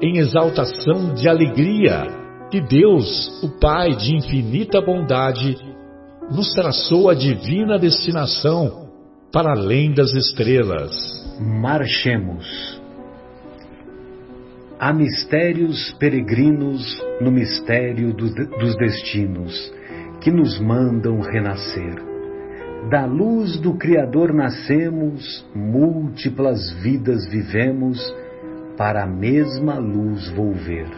[0.00, 2.06] em exaltação de alegria
[2.50, 5.56] que Deus, o Pai de infinita bondade,
[6.30, 8.88] nos traçou a divina destinação
[9.32, 10.90] para além das estrelas.
[11.38, 12.80] Marchemos.
[14.78, 16.82] Há mistérios peregrinos
[17.20, 19.72] no mistério do, dos destinos
[20.20, 22.10] que nos mandam renascer.
[22.90, 28.00] Da luz do Criador nascemos, múltiplas vidas vivemos
[28.80, 30.88] para a mesma luz volver.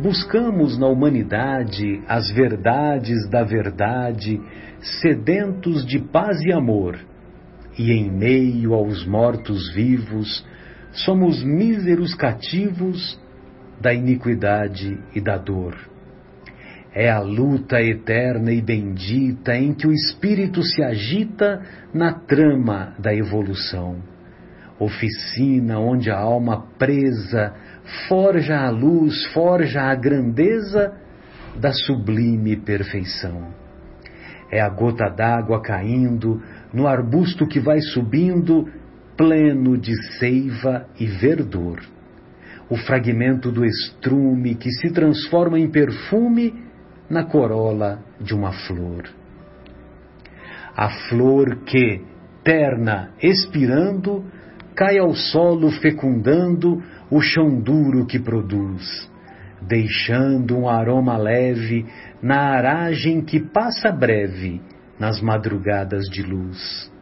[0.00, 4.40] Buscamos na humanidade as verdades da verdade,
[5.02, 6.96] sedentos de paz e amor,
[7.76, 10.46] e em meio aos mortos vivos,
[10.92, 13.20] somos míseros cativos
[13.80, 15.74] da iniquidade e da dor.
[16.94, 21.60] É a luta eterna e bendita em que o espírito se agita
[21.92, 23.96] na trama da evolução
[24.78, 27.54] oficina onde a alma presa
[28.08, 30.92] forja a luz, forja a grandeza
[31.58, 33.48] da sublime perfeição.
[34.50, 36.40] É a gota d'água caindo
[36.72, 38.68] no arbusto que vai subindo,
[39.16, 41.80] pleno de seiva e verdor.
[42.70, 46.54] O fragmento do estrume que se transforma em perfume
[47.10, 49.08] na corola de uma flor.
[50.76, 52.04] A flor que,
[52.44, 54.24] terna, expirando,
[54.78, 56.80] cai ao solo fecundando
[57.10, 59.10] o chão duro que produz,
[59.60, 61.84] deixando um aroma leve
[62.22, 64.62] na aragem que passa breve
[64.96, 66.92] nas madrugadas de luz.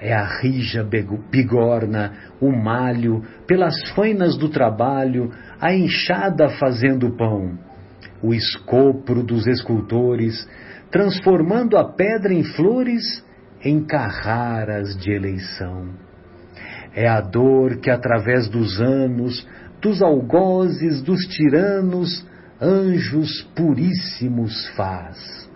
[0.00, 0.84] É a rija
[1.30, 7.56] bigorna, o malho, pelas fainas do trabalho, a enxada fazendo pão,
[8.20, 10.48] o escopro dos escultores,
[10.90, 13.24] transformando a pedra em flores,
[13.62, 16.03] em carraras de eleição.
[16.94, 19.46] É a dor que, através dos anos,
[19.80, 22.24] dos algozes, dos tiranos,
[22.60, 25.50] anjos puríssimos faz,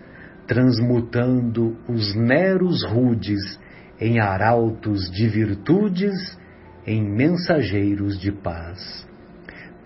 [0.45, 3.59] transmutando os neros rudes
[3.99, 6.37] em arautos de virtudes,
[6.85, 9.07] em mensageiros de paz.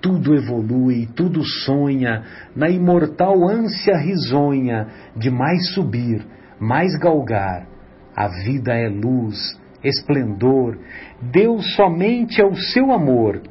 [0.02, 2.24] Tudo evolui, tudo sonha
[2.56, 6.26] na imortal ânsia risonha de mais subir,
[6.60, 7.68] mais galgar.
[8.16, 9.38] A vida é luz,
[9.84, 10.78] esplendor,
[11.22, 13.42] Deus somente é o seu amor,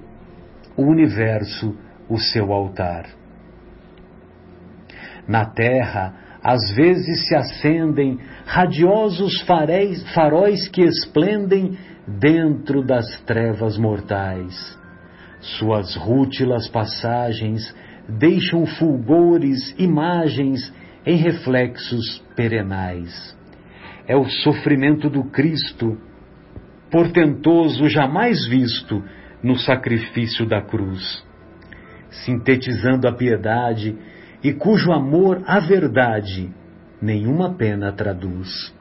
[0.76, 1.76] o universo
[2.09, 3.06] o seu altar.
[5.26, 14.78] Na terra, às vezes se acendem radiosos faréis, faróis que esplendem dentro das trevas mortais.
[15.41, 17.75] Suas rútilas passagens
[18.09, 20.72] deixam fulgores, imagens
[21.06, 23.37] em reflexos perenais.
[24.06, 25.97] É o sofrimento do Cristo
[26.92, 29.03] portentoso jamais visto
[29.42, 31.25] no sacrifício da cruz,
[32.10, 33.97] sintetizando a piedade
[34.44, 36.52] e cujo amor à verdade
[37.00, 38.75] nenhuma pena traduz.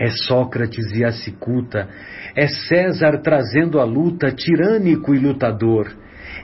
[0.00, 1.88] É Sócrates e a cicuta,
[2.34, 5.94] é César trazendo a luta tirânico e lutador,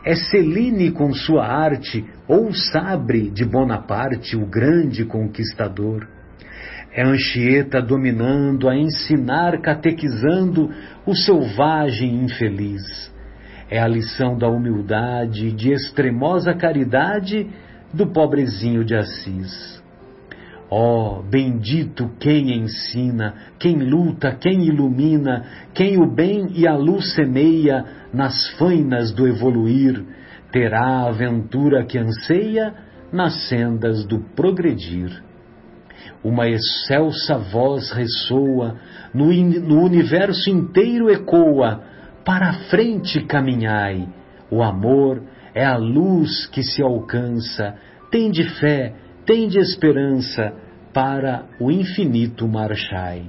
[0.05, 6.07] é Celine com sua arte ou o sabre de Bonaparte, o grande conquistador.
[6.93, 10.71] É Anchieta dominando, a ensinar, catequizando
[11.07, 12.83] o selvagem infeliz.
[13.71, 17.49] É a lição da humildade, de extremosa caridade
[17.95, 19.81] do pobrezinho de Assis.
[20.69, 27.15] Ó, oh, bendito quem ensina, quem luta, quem ilumina, quem o bem e a luz
[27.15, 30.05] semeia nas fainas do evoluir,
[30.51, 32.75] terá a aventura que anseia
[33.13, 35.30] nas sendas do progredir
[36.23, 38.77] uma excelsa voz ressoa,
[39.13, 41.83] no, no universo inteiro ecoa,
[42.25, 44.07] para a frente caminhai.
[44.51, 45.23] O amor
[45.55, 47.75] é a luz que se alcança,
[48.11, 48.95] tende fé,
[49.25, 50.53] tende esperança
[50.93, 53.25] para o infinito marchai.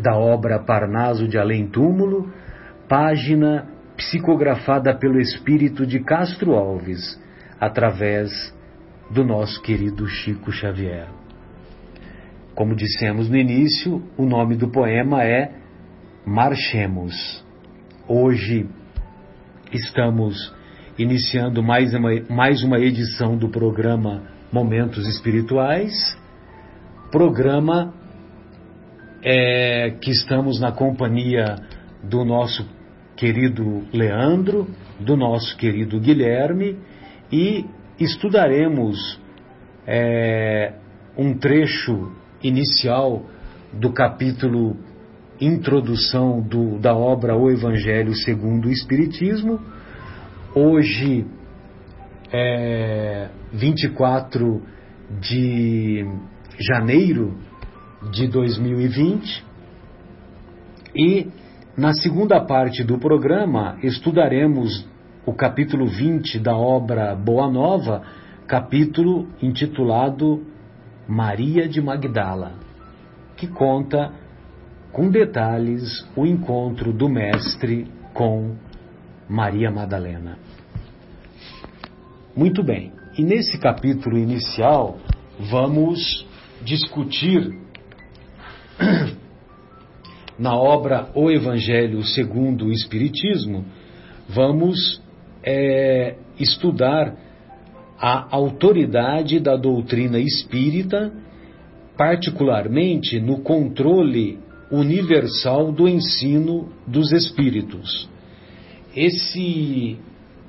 [0.00, 2.30] Da obra Parnaso de Além Túmulo,
[2.88, 3.66] página
[3.96, 7.20] psicografada pelo espírito de Castro Alves,
[7.60, 8.30] através
[9.10, 11.21] do nosso querido Chico Xavier.
[12.54, 15.52] Como dissemos no início, o nome do poema é
[16.26, 17.42] Marchemos.
[18.06, 18.68] Hoje
[19.72, 20.54] estamos
[20.98, 25.94] iniciando mais uma, mais uma edição do programa Momentos Espirituais,
[27.10, 27.94] programa
[29.22, 31.56] é, que estamos na companhia
[32.02, 32.68] do nosso
[33.16, 34.68] querido Leandro,
[35.00, 36.76] do nosso querido Guilherme
[37.32, 37.64] e
[37.98, 39.18] estudaremos
[39.86, 40.74] é,
[41.16, 43.24] um trecho inicial
[43.72, 44.76] do capítulo
[45.40, 49.60] Introdução do, da obra O Evangelho segundo o Espiritismo.
[50.54, 51.26] Hoje,
[52.32, 54.62] é 24
[55.20, 56.06] de
[56.58, 57.36] janeiro
[58.10, 59.44] de 2020
[60.94, 61.28] e
[61.76, 64.86] na segunda parte do programa estudaremos
[65.24, 68.02] o capítulo 20 da obra Boa Nova,
[68.46, 70.51] capítulo intitulado
[71.08, 72.54] Maria de Magdala,
[73.36, 74.12] que conta
[74.92, 78.56] com detalhes o encontro do Mestre com
[79.28, 80.38] Maria Madalena.
[82.36, 84.98] Muito bem, e nesse capítulo inicial
[85.50, 86.26] vamos
[86.62, 87.58] discutir
[90.38, 93.64] na obra O Evangelho segundo o Espiritismo,
[94.28, 95.02] vamos
[95.42, 97.14] é, estudar
[98.02, 101.12] a autoridade da doutrina espírita,
[101.96, 104.40] particularmente no controle
[104.72, 108.10] universal do ensino dos espíritos.
[108.96, 109.96] Esse,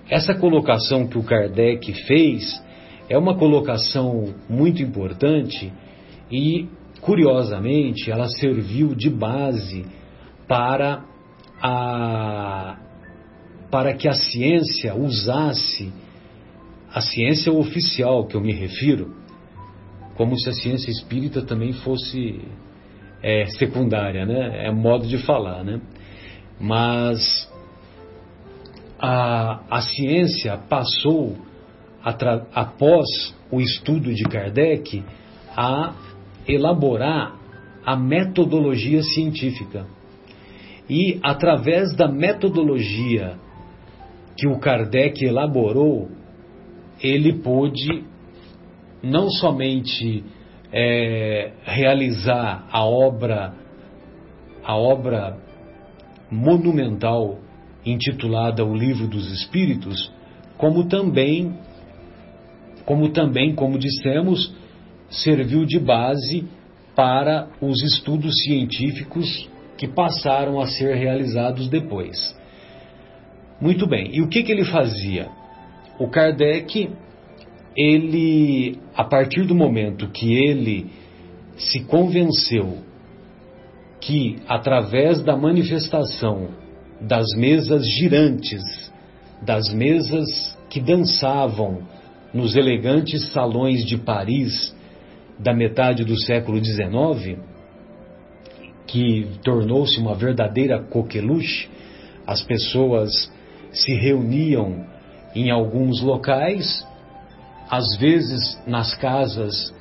[0.10, 2.60] essa colocação que o Kardec fez
[3.08, 5.72] é uma colocação muito importante
[6.32, 6.68] e,
[7.02, 9.86] curiosamente, ela serviu de base
[10.48, 11.06] para
[11.62, 12.78] a
[13.70, 15.92] para que a ciência usasse
[16.94, 19.16] a ciência oficial que eu me refiro,
[20.16, 22.42] como se a ciência espírita também fosse
[23.22, 24.68] é, secundária, né?
[24.68, 25.82] É modo de falar, né?
[26.60, 27.52] Mas
[29.00, 31.36] a, a ciência passou,
[32.54, 35.04] após o estudo de Kardec,
[35.56, 35.96] a
[36.48, 37.36] elaborar
[37.84, 39.88] a metodologia científica.
[40.88, 43.40] E através da metodologia
[44.38, 46.10] que o Kardec elaborou,
[47.04, 48.06] ele pôde
[49.04, 50.24] não somente
[50.72, 53.54] é, realizar a obra,
[54.64, 55.38] a obra
[56.32, 57.40] monumental
[57.86, 60.10] intitulada O Livro dos Espíritos,
[60.58, 61.54] como também,
[62.86, 64.56] como também, como dissemos,
[65.10, 66.48] serviu de base
[66.96, 72.36] para os estudos científicos que passaram a ser realizados depois.
[73.60, 75.30] Muito bem, e o que, que ele fazia?
[76.00, 76.90] O Kardec,
[77.76, 80.88] ele, a partir do momento que ele
[81.58, 82.80] se convenceu
[84.00, 86.50] que, através da manifestação
[87.00, 88.62] das mesas girantes,
[89.42, 91.84] das mesas que dançavam
[92.34, 94.76] nos elegantes salões de Paris
[95.38, 97.38] da metade do século XIX,
[98.88, 101.70] que tornou-se uma verdadeira coqueluche,
[102.26, 103.32] as pessoas
[103.72, 104.86] se reuniam
[105.36, 106.86] em alguns locais,
[107.70, 109.74] às vezes nas casas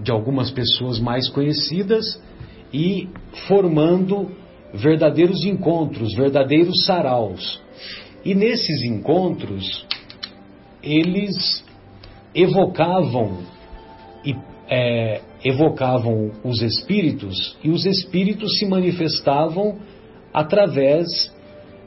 [0.00, 2.20] de algumas pessoas mais conhecidas
[2.72, 3.08] e
[3.46, 4.30] formando
[4.74, 7.60] verdadeiros encontros, verdadeiros saraus.
[8.24, 9.86] E nesses encontros,
[10.82, 11.64] eles
[12.34, 13.38] evocavam
[14.24, 14.36] e
[14.68, 19.78] é, evocavam os espíritos e os espíritos se manifestavam
[20.34, 21.06] através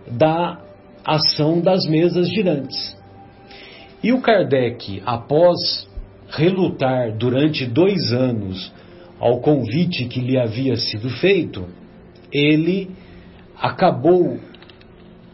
[0.10, 0.60] da
[1.06, 2.98] ação das mesas girantes.
[4.04, 5.88] E o Kardec, após
[6.30, 8.72] relutar durante dois anos
[9.20, 11.66] ao convite que lhe havia sido feito,
[12.32, 12.90] ele
[13.60, 14.40] acabou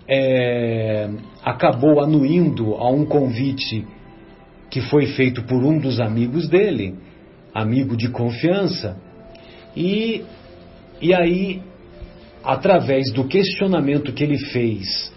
[0.07, 1.09] é,
[1.43, 3.85] acabou anuindo a um convite
[4.69, 6.95] que foi feito por um dos amigos dele,
[7.53, 8.97] amigo de confiança,
[9.75, 10.23] e,
[11.01, 11.61] e aí,
[12.43, 15.11] através do questionamento que ele fez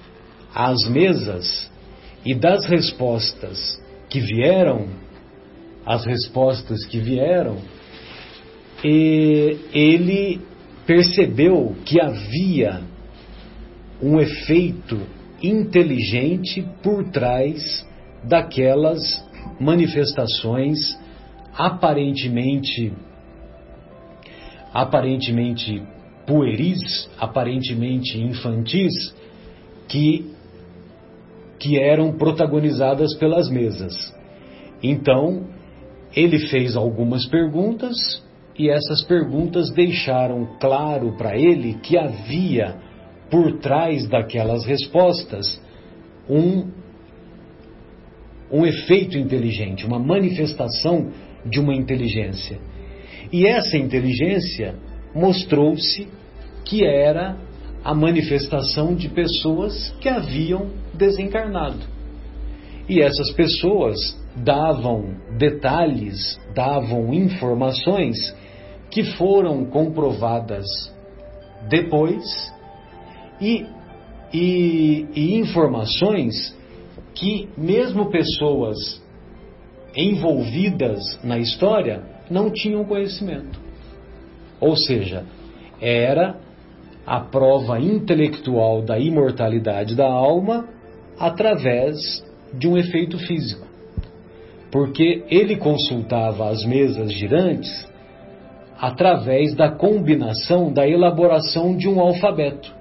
[0.55, 1.68] às mesas
[2.29, 4.87] e das respostas que vieram,
[5.87, 7.57] as respostas que vieram,
[8.85, 10.39] ele
[10.87, 12.83] percebeu que havia
[14.03, 15.01] um efeito
[15.43, 17.89] inteligente por trás
[18.23, 19.01] daquelas
[19.59, 20.99] manifestações
[21.57, 22.93] aparentemente
[24.75, 25.83] aparentemente
[26.27, 29.15] pueris, aparentemente infantis,
[29.89, 30.37] que
[31.59, 33.95] que eram protagonizadas pelas mesas.
[34.83, 35.47] Então,
[36.15, 37.97] ele fez algumas perguntas
[38.59, 42.77] e essas perguntas deixaram claro para ele que havia
[43.31, 45.61] por trás daquelas respostas
[46.29, 46.79] um
[48.51, 51.11] um efeito inteligente, uma manifestação
[51.45, 52.59] de uma inteligência.
[53.31, 54.75] E essa inteligência
[55.15, 56.09] mostrou-se
[56.65, 57.37] que era
[57.85, 61.87] a manifestação de pessoas que haviam desencarnado.
[62.89, 63.97] E essas pessoas
[64.37, 68.35] davam detalhes, davam informações
[68.91, 70.67] que foram comprovadas
[71.69, 72.25] depois
[73.41, 73.67] e,
[74.33, 76.57] e, e informações
[77.15, 79.03] que mesmo pessoas
[79.95, 83.61] envolvidas na história não tinham conhecimento.
[84.61, 85.25] Ou seja,
[85.81, 86.39] era
[87.07, 90.69] a prova intelectual da imortalidade da alma
[91.19, 93.67] através de um efeito físico.
[94.71, 97.89] Porque ele consultava as mesas girantes
[98.79, 102.73] através da combinação da elaboração de um alfabeto.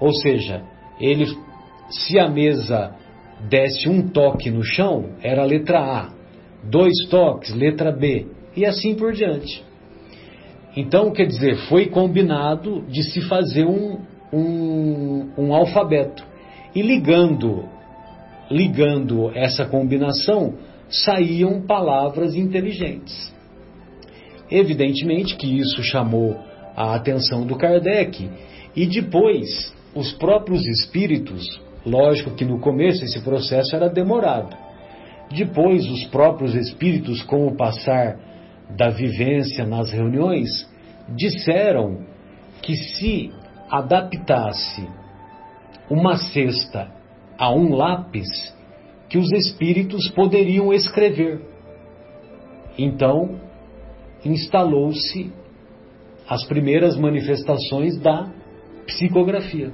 [0.00, 0.62] Ou seja,
[1.00, 1.26] ele
[1.90, 2.94] se a mesa
[3.48, 6.12] desse um toque no chão, era a letra A,
[6.64, 9.64] dois toques, letra B, e assim por diante.
[10.76, 13.98] Então, quer dizer, foi combinado de se fazer um,
[14.32, 16.24] um, um alfabeto.
[16.74, 17.64] E ligando,
[18.50, 20.54] ligando essa combinação,
[20.88, 23.34] saíam palavras inteligentes.
[24.50, 26.36] Evidentemente que isso chamou
[26.76, 28.30] a atenção do Kardec,
[28.74, 34.54] e depois os próprios espíritos Lógico que no começo esse processo era demorado.
[35.30, 38.18] Depois, os próprios espíritos, com o passar
[38.76, 40.48] da vivência nas reuniões,
[41.16, 42.04] disseram
[42.62, 43.30] que se
[43.70, 44.86] adaptasse
[45.90, 46.90] uma cesta
[47.38, 48.28] a um lápis,
[49.08, 51.40] que os espíritos poderiam escrever.
[52.76, 53.40] Então,
[54.24, 55.32] instalou-se
[56.28, 58.30] as primeiras manifestações da
[58.86, 59.72] psicografia.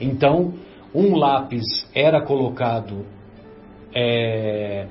[0.00, 0.54] Então,
[0.94, 3.04] um lápis era colocado,
[3.94, 4.86] é,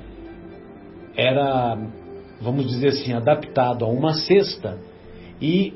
[1.16, 1.78] era,
[2.42, 4.80] vamos dizer assim, adaptado a uma cesta
[5.42, 5.74] e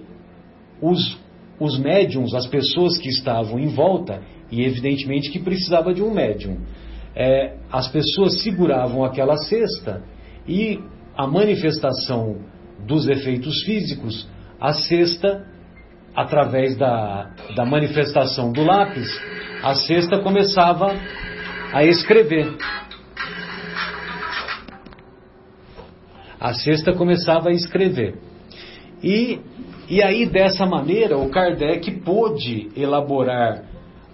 [0.82, 1.18] os,
[1.60, 4.22] os médiums, as pessoas que estavam em volta,
[4.52, 6.58] e evidentemente que precisava de um médium,
[7.16, 10.04] é, as pessoas seguravam aquela cesta
[10.48, 10.80] e
[11.16, 12.38] a manifestação
[12.86, 14.28] dos efeitos físicos,
[14.60, 15.46] a cesta,
[16.14, 19.10] através da, da manifestação do lápis,
[19.64, 20.94] a sexta começava
[21.74, 22.54] a escrever.
[26.40, 28.20] A sexta começava a escrever.
[29.04, 29.40] E,
[29.90, 33.64] e aí, dessa maneira, o Kardec pôde elaborar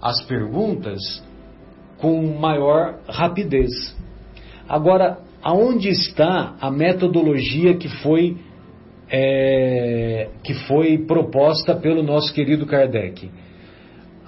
[0.02, 1.00] as perguntas
[1.98, 3.96] com maior rapidez.
[4.68, 8.38] Agora, aonde está a metodologia que foi,
[9.10, 13.30] é, que foi proposta pelo nosso querido Kardec?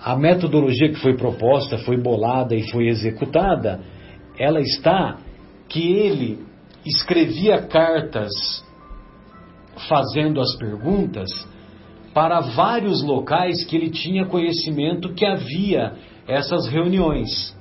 [0.04, 3.80] a metodologia que foi proposta, foi bolada e foi executada,
[4.38, 5.18] ela está
[5.70, 6.40] que ele
[6.86, 8.30] escrevia cartas
[9.88, 11.30] fazendo as perguntas
[12.14, 15.94] para vários locais que ele tinha conhecimento que havia
[16.28, 17.56] essas reuniões,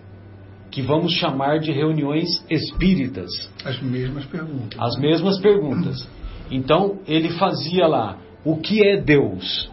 [0.70, 3.30] que vamos chamar de reuniões espíritas.
[3.64, 4.78] As mesmas perguntas.
[4.78, 6.08] As mesmas perguntas.
[6.50, 9.70] Então, ele fazia lá: o que é Deus?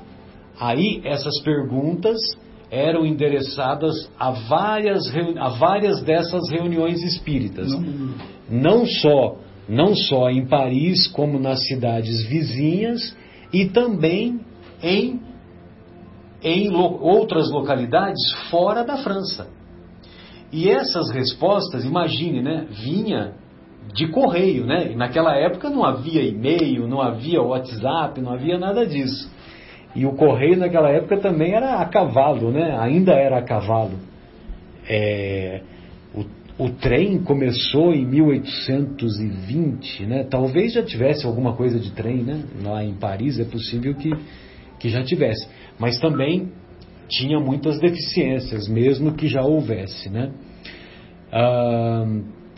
[0.60, 2.18] Aí, essas perguntas
[2.72, 5.02] eram endereçadas a várias,
[5.38, 7.70] a várias dessas reuniões espíritas.
[7.70, 8.14] Não.
[8.50, 9.38] não só
[9.70, 13.16] não só em Paris, como nas cidades vizinhas
[13.54, 14.40] e também
[14.82, 15.22] em,
[16.44, 19.48] em lo, outras localidades fora da França.
[20.52, 23.36] E essas respostas, imagine, né, vinha
[23.94, 24.94] de correio, né?
[24.96, 29.32] Naquela época não havia e-mail, não havia WhatsApp, não havia nada disso.
[29.96, 32.78] E o correio naquela época também era a cavalo, né?
[32.80, 34.00] Ainda era a cavalo.
[34.88, 35.62] É,
[36.60, 40.26] o, trem começou em 1820, né?
[40.26, 42.44] Talvez já tivesse alguma coisa de trem, né?
[42.62, 44.12] Lá em Paris é possível que,
[44.80, 45.48] que já tivesse.
[45.80, 46.52] Mas também
[47.08, 50.32] tinha muitas deficiências, mesmo que já houvesse, né?
[51.32, 52.06] Ah,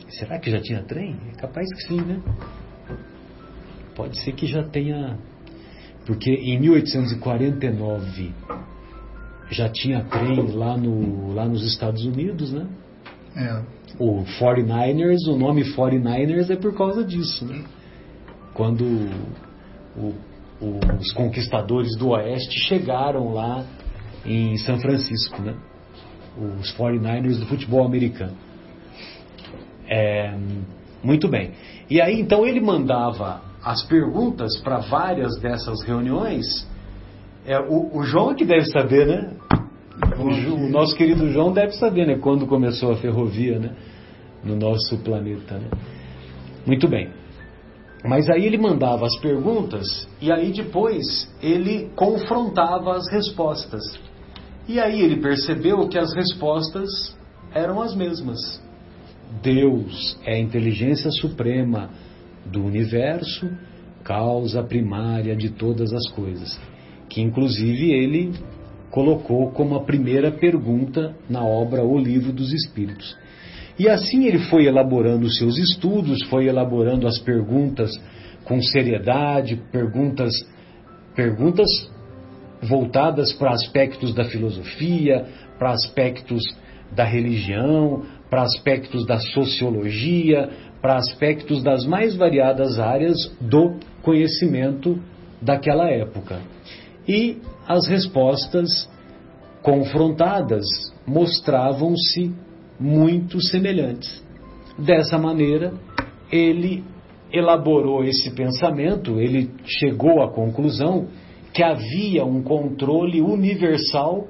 [0.09, 1.15] será que já tinha trem?
[1.31, 2.19] É capaz que sim, né?
[3.95, 5.17] Pode ser que já tenha
[6.05, 8.33] porque em 1849
[9.51, 12.67] já tinha trem lá, no, lá nos Estados Unidos, né?
[13.35, 13.80] É.
[14.03, 17.63] O 49ers, o nome 49ers é por causa disso, né?
[18.51, 18.83] Quando
[19.95, 20.15] o,
[20.59, 23.63] o, os conquistadores do Oeste chegaram lá
[24.25, 25.53] em São Francisco, né?
[26.59, 28.35] Os 49ers do futebol americano.
[29.87, 30.35] É,
[31.03, 31.51] muito bem.
[31.87, 36.67] E aí então ele mandava as perguntas para várias dessas reuniões.
[37.45, 39.31] É, o, o João é que deve saber, né?
[40.17, 42.17] O, o, nosso querido João deve saber, né?
[42.17, 43.75] Quando começou a ferrovia, né?
[44.43, 45.69] No nosso planeta, né?
[46.65, 47.09] Muito bem.
[48.03, 53.83] Mas aí ele mandava as perguntas e aí depois ele confrontava as respostas.
[54.67, 57.15] E aí ele percebeu que as respostas
[57.53, 58.39] eram as mesmas.
[59.41, 61.89] Deus é a inteligência suprema
[62.45, 63.49] do universo,
[64.03, 66.59] causa primária de todas as coisas,
[67.07, 68.33] que inclusive ele
[68.89, 73.15] colocou como a primeira pergunta na obra O Livro dos Espíritos.
[73.81, 77.89] E assim ele foi elaborando os seus estudos, foi elaborando as perguntas
[78.43, 80.31] com seriedade, perguntas
[81.15, 81.67] perguntas
[82.61, 85.25] voltadas para aspectos da filosofia,
[85.57, 86.43] para aspectos
[86.91, 90.47] da religião, para aspectos da sociologia,
[90.79, 95.01] para aspectos das mais variadas áreas do conhecimento
[95.41, 96.39] daquela época.
[97.07, 98.87] E as respostas
[99.63, 100.67] confrontadas
[101.07, 102.31] mostravam-se
[102.81, 104.23] muito semelhantes.
[104.77, 105.73] Dessa maneira,
[106.31, 106.83] ele
[107.31, 111.07] elaborou esse pensamento, ele chegou à conclusão
[111.53, 114.27] que havia um controle universal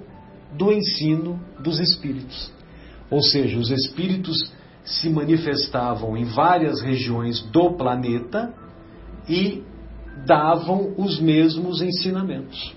[0.58, 2.52] do ensino dos espíritos.
[3.10, 4.52] Ou seja, os espíritos
[4.84, 8.54] se manifestavam em várias regiões do planeta
[9.30, 9.64] e
[10.26, 12.76] davam os mesmos ensinamentos.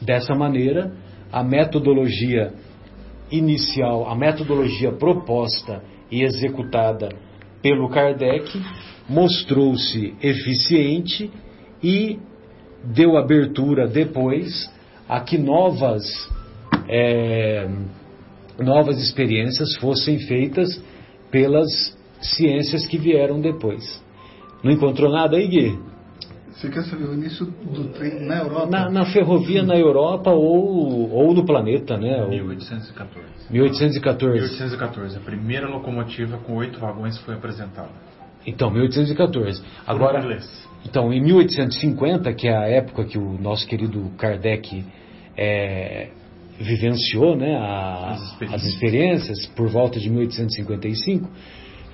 [0.00, 0.92] Dessa maneira,
[1.30, 2.54] a metodologia
[3.30, 7.08] inicial, a metodologia proposta e executada
[7.62, 8.60] pelo Kardec
[9.08, 11.30] mostrou-se eficiente
[11.82, 12.18] e
[12.84, 14.70] deu abertura depois
[15.08, 16.04] a que novas
[16.88, 17.68] é,
[18.58, 20.82] novas experiências fossem feitas
[21.30, 21.68] pelas
[22.20, 24.02] ciências que vieram depois.
[24.62, 25.78] Não encontrou nada aí, Gui?
[26.58, 28.66] Você quer saber o início do trem na Europa?
[28.66, 32.26] Na, na ferrovia na Europa ou, ou no planeta, né?
[32.26, 33.26] 1814.
[33.48, 34.40] 1814.
[34.40, 35.16] 1814.
[35.18, 37.90] A primeira locomotiva com oito vagões foi apresentada.
[38.44, 39.62] Então, 1814.
[39.86, 40.36] Agora,
[40.84, 44.84] então, em 1850, que é a época que o nosso querido Kardec
[45.36, 46.08] é,
[46.58, 48.62] vivenciou né, a, as, experiências.
[48.62, 51.30] as experiências por volta de 1855.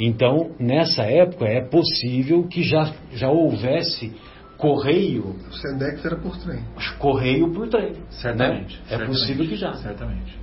[0.00, 4.10] Então, nessa época, é possível que já, já houvesse
[4.64, 5.36] correio.
[5.50, 6.64] O SEDEX era por trem.
[6.98, 7.92] Correio por trem.
[7.92, 7.98] Né?
[8.10, 8.76] Certamente.
[8.76, 8.82] Né?
[8.86, 9.74] É certamente, possível que já.
[9.74, 10.38] Certamente.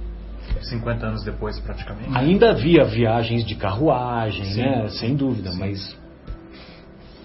[0.61, 2.15] 50 anos depois, praticamente.
[2.15, 4.89] Ainda havia viagens de carruagem, sim, né?
[4.89, 5.59] Sim, sem dúvida, sim.
[5.59, 5.97] mas.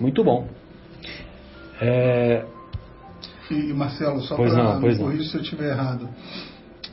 [0.01, 0.49] Muito bom.
[1.81, 2.45] É...
[3.51, 6.09] E, Marcelo, só para me corrigir se eu estiver errado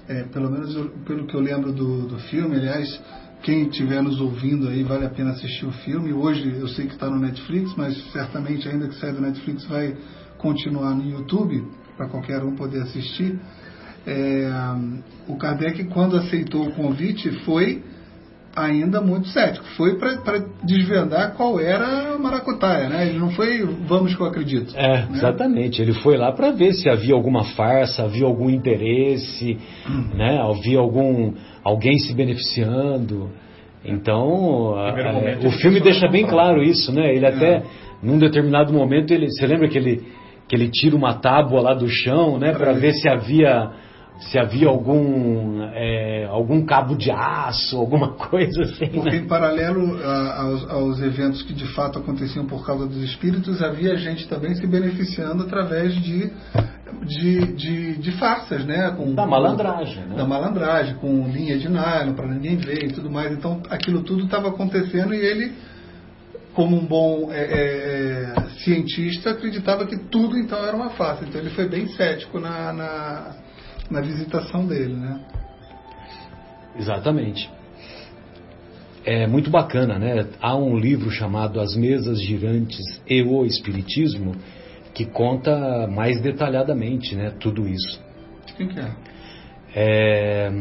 [0.07, 3.01] é, pelo menos eu, pelo que eu lembro do, do filme, aliás,
[3.43, 6.13] quem estiver nos ouvindo aí vale a pena assistir o filme.
[6.13, 9.95] Hoje eu sei que está no Netflix, mas certamente ainda que saia do Netflix vai
[10.37, 13.37] continuar no YouTube para qualquer um poder assistir.
[14.07, 14.49] É,
[15.27, 17.83] o Kardec, quando aceitou o convite, foi
[18.55, 19.65] ainda muito cético.
[19.75, 23.07] Foi para desvendar qual era a maracutaia, né?
[23.07, 24.73] Ele não foi vamos que eu acredito.
[24.77, 25.07] É, né?
[25.11, 25.81] exatamente.
[25.81, 29.57] Ele foi lá para ver se havia alguma farsa, havia algum interesse,
[29.89, 30.15] hum.
[30.15, 30.39] né?
[30.39, 33.29] Havia algum alguém se beneficiando.
[33.85, 37.13] Então, a, o filme deixa bem claro isso, né?
[37.13, 37.63] Ele até é.
[38.01, 40.03] num determinado momento ele, você lembra que ele
[40.47, 43.71] que ele tira uma tábua lá do chão, né, para ver se havia
[44.19, 48.87] se havia algum, é, algum cabo de aço, alguma coisa assim.
[48.87, 49.17] Porque né?
[49.17, 53.95] em paralelo a, aos, aos, eventos que de fato aconteciam por causa dos espíritos, havia
[53.97, 56.31] gente também se beneficiando através de,
[57.05, 58.91] de, de, de farsas, né?
[58.91, 60.15] Com, da malandragem, né?
[60.15, 63.31] Da malandragem, com linha de nylon para ninguém ver e tudo mais.
[63.31, 65.53] Então aquilo tudo estava acontecendo e ele
[66.53, 71.25] como um bom é, é, é, cientista, acreditava que tudo então era uma farsa.
[71.25, 73.35] Então ele foi bem cético na, na,
[73.89, 75.19] na visitação dele, né?
[76.77, 77.49] Exatamente.
[79.05, 80.27] É muito bacana, né?
[80.41, 84.35] Há um livro chamado As Mesas Girantes e o Espiritismo
[84.93, 87.31] que conta mais detalhadamente, né?
[87.39, 88.01] Tudo isso.
[88.55, 88.91] Quem que é?
[89.75, 90.51] é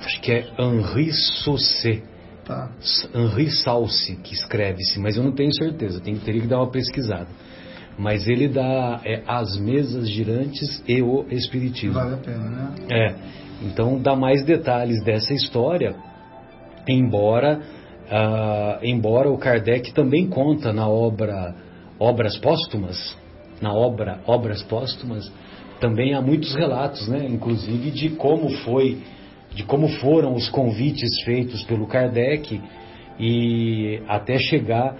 [0.00, 2.02] acho que é Henri Saucé.
[2.44, 2.70] Tá.
[3.14, 7.28] Henri Salce que escreve-se, mas eu não tenho certeza, tenho, teria que dar uma pesquisada.
[7.98, 11.94] Mas ele dá é, as mesas girantes e o espiritismo.
[11.94, 12.74] Vale a pena, né?
[12.88, 13.14] É.
[13.62, 15.96] Então dá mais detalhes dessa história,
[16.88, 21.54] embora, uh, embora o Kardec também conta na obra
[21.98, 23.16] Obras Póstumas,
[23.60, 25.32] na obra Obras Póstumas,
[25.80, 28.98] também há muitos relatos, né, inclusive de como foi,
[29.54, 32.60] de como foram os convites feitos pelo Kardec
[33.18, 34.96] e até chegar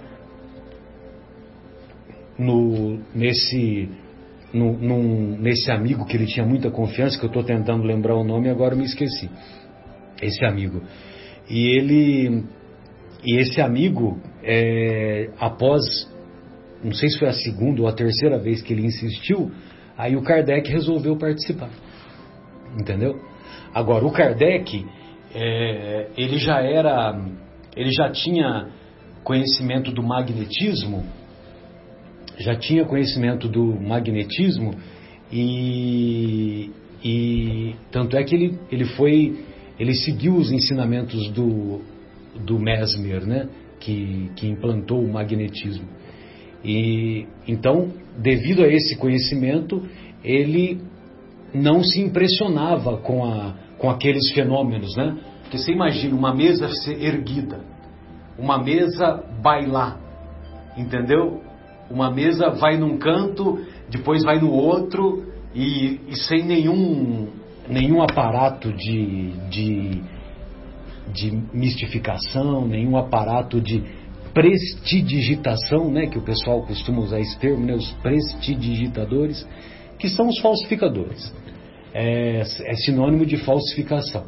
[2.39, 3.89] no, nesse,
[4.53, 8.23] no, num, nesse amigo que ele tinha muita confiança, que eu estou tentando lembrar o
[8.23, 9.29] nome agora me esqueci.
[10.21, 10.81] Esse amigo.
[11.49, 12.45] E ele.
[13.23, 15.81] E esse amigo, é, após,
[16.81, 19.51] não sei se foi a segunda ou a terceira vez que ele insistiu,
[19.97, 21.69] aí o Kardec resolveu participar.
[22.79, 23.19] Entendeu?
[23.73, 24.85] Agora, o Kardec,
[25.35, 27.19] é, ele já era.
[27.75, 28.69] Ele já tinha
[29.23, 31.03] conhecimento do magnetismo
[32.39, 34.73] já tinha conhecimento do magnetismo
[35.31, 36.71] e,
[37.03, 39.45] e tanto é que ele, ele foi
[39.79, 41.79] ele seguiu os ensinamentos do,
[42.45, 43.47] do Mesmer, né,
[43.79, 45.87] que, que implantou o magnetismo.
[46.63, 49.81] E então, devido a esse conhecimento,
[50.21, 50.81] ele
[51.53, 55.17] não se impressionava com, a, com aqueles fenômenos, né?
[55.43, 57.61] Porque você imagina uma mesa ser erguida,
[58.37, 59.97] uma mesa bailar,
[60.77, 61.41] entendeu?
[61.89, 65.25] Uma mesa vai num canto, depois vai no outro
[65.55, 67.27] e, e sem nenhum,
[67.67, 70.01] nenhum aparato de, de,
[71.11, 73.83] de mistificação, nenhum aparato de
[74.33, 79.47] prestidigitação, né, que o pessoal costuma usar esse termo, né, os prestidigitadores,
[79.97, 81.33] que são os falsificadores.
[81.93, 84.25] É, é sinônimo de falsificação.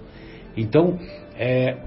[0.58, 0.98] Então,
[1.38, 1.78] é,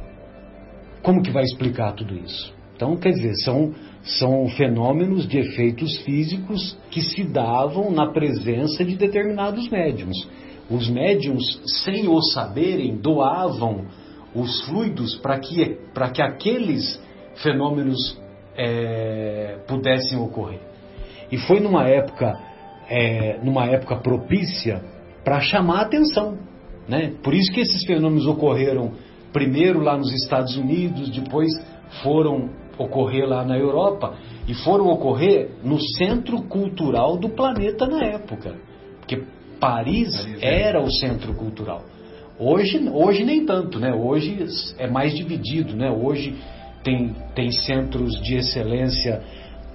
[1.03, 2.55] como que vai explicar tudo isso?
[2.75, 8.97] Então, quer dizer, são são fenômenos de efeitos físicos que se davam na presença de
[8.97, 10.29] determinados médiums.
[10.71, 13.87] Os médiums, sem o saberem, doavam
[14.35, 15.79] os fluidos para que,
[16.12, 17.01] que aqueles
[17.43, 18.19] fenômenos
[18.57, 20.61] é, pudessem ocorrer.
[21.33, 22.38] E foi numa época,
[22.88, 24.83] é, numa época propícia
[25.25, 26.38] para chamar a atenção.
[26.87, 27.14] Né?
[27.23, 28.93] Por isso que esses fenômenos ocorreram
[29.33, 31.51] primeiro lá nos Estados Unidos, depois
[32.03, 34.15] foram ocorrer lá na Europa
[34.47, 38.55] e foram ocorrer no centro cultural do planeta na época.
[39.01, 39.23] Porque
[39.61, 40.63] Paris, Paris é.
[40.63, 41.83] era o centro cultural.
[42.39, 43.93] Hoje, hoje nem tanto, né?
[43.95, 44.45] Hoje
[44.79, 45.91] é mais dividido, né?
[45.91, 46.35] Hoje
[46.83, 49.23] tem, tem centros de excelência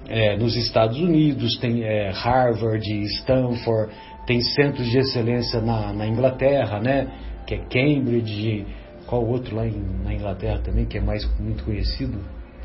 [0.08, 3.94] é, nos Estados Unidos, tem é, Harvard, Stanford,
[4.26, 7.08] tem centros de excelência na, na Inglaterra, né?
[7.48, 8.66] Que é Cambridge,
[9.08, 12.20] qual outro lá em, na Inglaterra também, que é mais muito conhecido?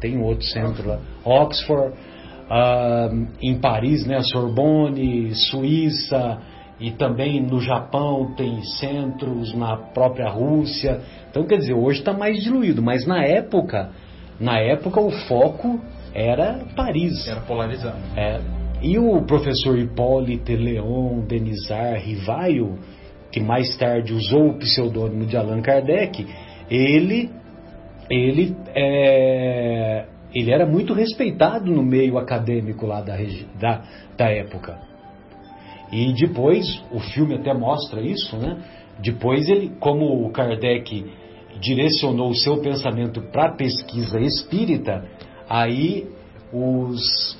[0.04, 6.42] Tem um outro centro lá, Oxford, uh, em Paris, né, Sorbonne, Suíça,
[6.78, 11.00] e também no Japão tem centros, na própria Rússia.
[11.30, 13.92] Então, quer dizer, hoje está mais diluído, mas na época,
[14.38, 15.80] na época o foco
[16.12, 17.26] era Paris.
[17.26, 17.96] Era polarizado.
[18.14, 18.40] É.
[18.82, 22.78] E o professor Hipólite Leon Denisar Rivaio,
[23.32, 26.26] que mais tarde usou o pseudônimo de Allan Kardec,
[26.68, 27.30] ele
[28.10, 33.16] ele, é, ele era muito respeitado no meio acadêmico lá da,
[33.58, 33.82] da,
[34.16, 34.78] da época.
[35.92, 38.62] E depois, o filme até mostra isso, né?
[38.98, 41.04] Depois ele, como o Kardec
[41.60, 45.04] direcionou o seu pensamento para a pesquisa espírita,
[45.48, 46.06] aí
[46.52, 47.36] os,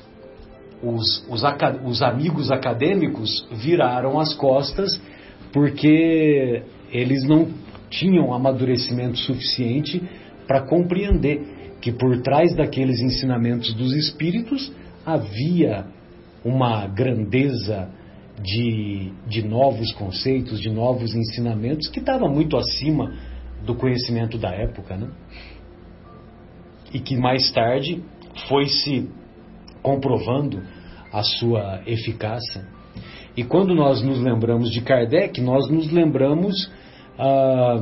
[0.82, 1.42] os, os,
[1.84, 5.00] os, amigos acadêmicos viraram as costas
[5.52, 7.48] porque eles não
[7.88, 10.02] tinham amadurecimento suficiente
[10.46, 14.72] para compreender que por trás daqueles ensinamentos dos espíritos
[15.04, 15.86] havia
[16.44, 17.90] uma grandeza
[18.42, 23.12] de, de novos conceitos, de novos ensinamentos que estava muito acima
[23.64, 25.10] do conhecimento da época, né?
[26.92, 28.02] E que mais tarde
[28.48, 29.08] foi se
[29.82, 30.62] comprovando
[31.12, 32.66] a sua eficácia.
[33.36, 36.70] E quando nós nos lembramos de Kardec, nós nos lembramos
[37.18, 37.78] ah,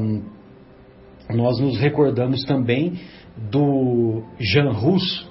[1.35, 2.95] nós nos recordamos também
[3.51, 5.29] do Jean Rus.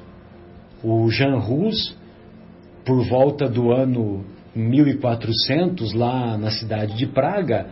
[0.84, 1.98] O Jean Rus,
[2.86, 7.68] por volta do ano 1400, lá na cidade de Praga,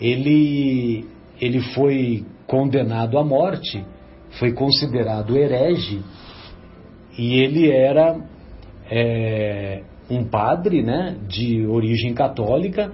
[0.00, 1.04] ele,
[1.40, 3.84] ele foi condenado à morte,
[4.38, 6.00] foi considerado herege,
[7.18, 8.18] e ele era
[8.90, 12.92] é, um padre né, de origem católica,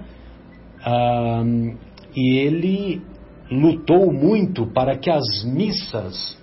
[2.15, 3.01] e ele
[3.51, 6.37] lutou muito para que as missas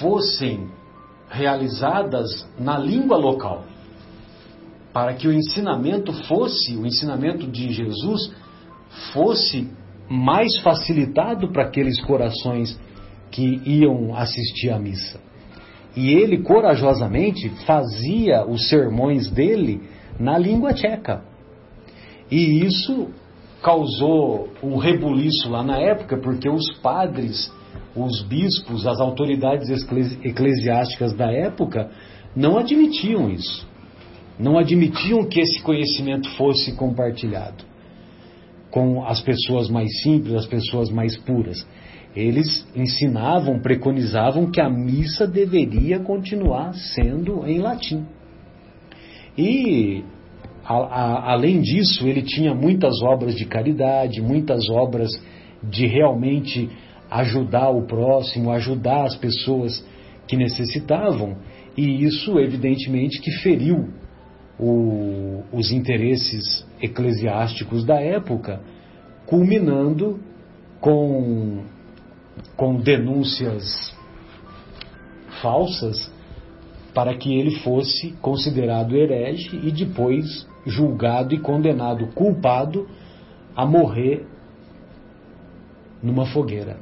[0.00, 0.68] fossem
[1.30, 3.64] realizadas na língua local,
[4.92, 8.32] para que o ensinamento fosse, o ensinamento de Jesus
[9.12, 9.68] fosse
[10.08, 12.78] mais facilitado para aqueles corações
[13.30, 15.20] que iam assistir à missa.
[15.94, 19.82] E ele corajosamente fazia os sermões dele
[20.18, 21.22] na língua tcheca.
[22.30, 23.08] E isso
[23.62, 27.52] causou um rebuliço lá na época, porque os padres,
[27.94, 29.68] os bispos, as autoridades
[30.22, 31.90] eclesiásticas da época
[32.34, 33.66] não admitiam isso.
[34.38, 37.64] Não admitiam que esse conhecimento fosse compartilhado
[38.70, 41.66] com as pessoas mais simples, as pessoas mais puras.
[42.14, 48.06] Eles ensinavam, preconizavam que a missa deveria continuar sendo em latim.
[49.36, 50.04] E
[50.68, 55.08] a, a, além disso, ele tinha muitas obras de caridade, muitas obras
[55.62, 56.68] de realmente
[57.10, 59.82] ajudar o próximo, ajudar as pessoas
[60.26, 61.38] que necessitavam,
[61.74, 63.88] e isso, evidentemente, que feriu
[64.58, 68.60] o, os interesses eclesiásticos da época,
[69.24, 70.20] culminando
[70.80, 71.62] com,
[72.56, 73.96] com denúncias
[75.40, 76.12] falsas
[76.92, 82.88] para que ele fosse considerado herege e depois julgado e condenado culpado
[83.56, 84.26] a morrer
[86.02, 86.76] numa fogueira.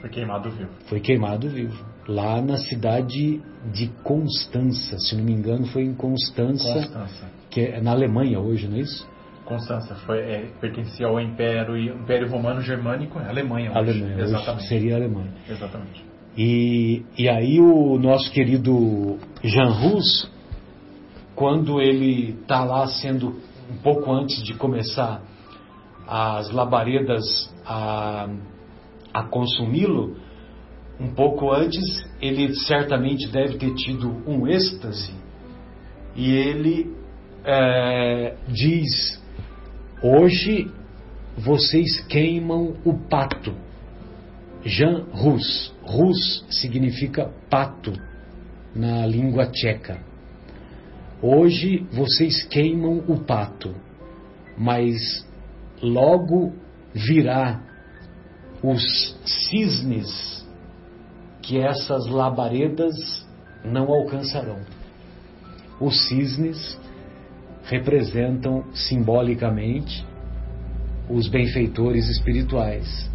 [0.00, 0.70] Foi queimado vivo.
[0.86, 1.84] Foi queimado vivo.
[2.06, 7.30] Lá na cidade de Constança, se não me engano, foi em Constança, Constança.
[7.50, 9.06] que é na Alemanha hoje, não é isso?
[9.44, 13.78] Constança foi, é, pertencia ao Império, Império Romano Germânico, é Alemanha hoje.
[13.78, 14.58] Alemanha, Exatamente.
[14.58, 15.32] Hoje seria Alemanha.
[15.48, 16.04] Exatamente.
[16.36, 20.30] E, e aí o nosso querido Jean Rus,
[21.38, 25.22] quando ele está lá sendo um pouco antes de começar
[26.04, 28.28] as labaredas a,
[29.14, 30.16] a consumi-lo,
[30.98, 35.12] um pouco antes ele certamente deve ter tido um êxtase
[36.16, 36.92] e ele
[37.44, 39.22] é, diz:
[40.02, 40.68] Hoje
[41.36, 43.54] vocês queimam o pato.
[44.64, 45.72] Jean Rus.
[45.82, 47.92] Rus significa pato
[48.74, 50.07] na língua tcheca.
[51.20, 53.74] Hoje vocês queimam o pato,
[54.56, 55.26] mas
[55.82, 56.52] logo
[56.94, 57.60] virá
[58.62, 60.46] os cisnes
[61.42, 63.26] que essas labaredas
[63.64, 64.60] não alcançarão.
[65.80, 66.78] Os cisnes
[67.64, 70.06] representam simbolicamente
[71.10, 73.10] os benfeitores espirituais.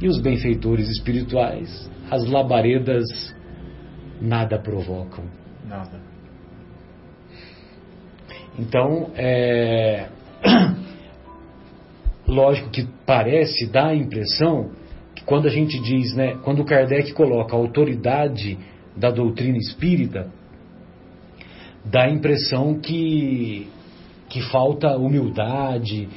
[0.00, 3.34] E os benfeitores espirituais, as labaredas
[4.20, 5.24] nada provocam.
[5.64, 6.15] Nada.
[8.58, 10.08] Então, é...
[12.26, 14.70] lógico que parece, dá a impressão
[15.14, 18.58] que quando a gente diz, né, quando Kardec coloca a autoridade
[18.96, 20.30] da doutrina espírita,
[21.84, 23.68] dá a impressão que,
[24.28, 26.08] que falta humildade,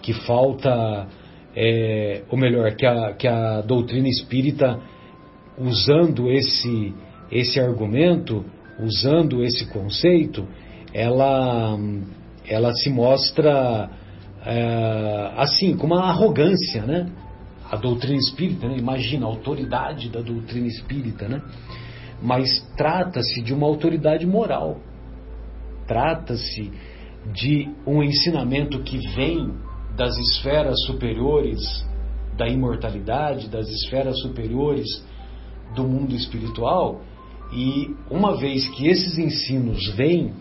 [0.00, 1.06] que falta,
[1.54, 4.80] é, ou melhor, que a, que a doutrina espírita,
[5.58, 6.94] usando esse,
[7.30, 8.44] esse argumento,
[8.80, 10.46] usando esse conceito,
[10.92, 11.78] ela,
[12.46, 13.90] ela se mostra
[14.44, 17.10] é, assim, com uma arrogância, né?
[17.70, 18.78] A doutrina espírita, né?
[18.78, 21.42] imagina a autoridade da doutrina espírita, né?
[22.22, 24.78] Mas trata-se de uma autoridade moral,
[25.86, 26.72] trata-se
[27.32, 29.52] de um ensinamento que vem
[29.96, 31.60] das esferas superiores
[32.36, 34.86] da imortalidade, das esferas superiores
[35.74, 37.02] do mundo espiritual,
[37.52, 40.32] e uma vez que esses ensinos vêm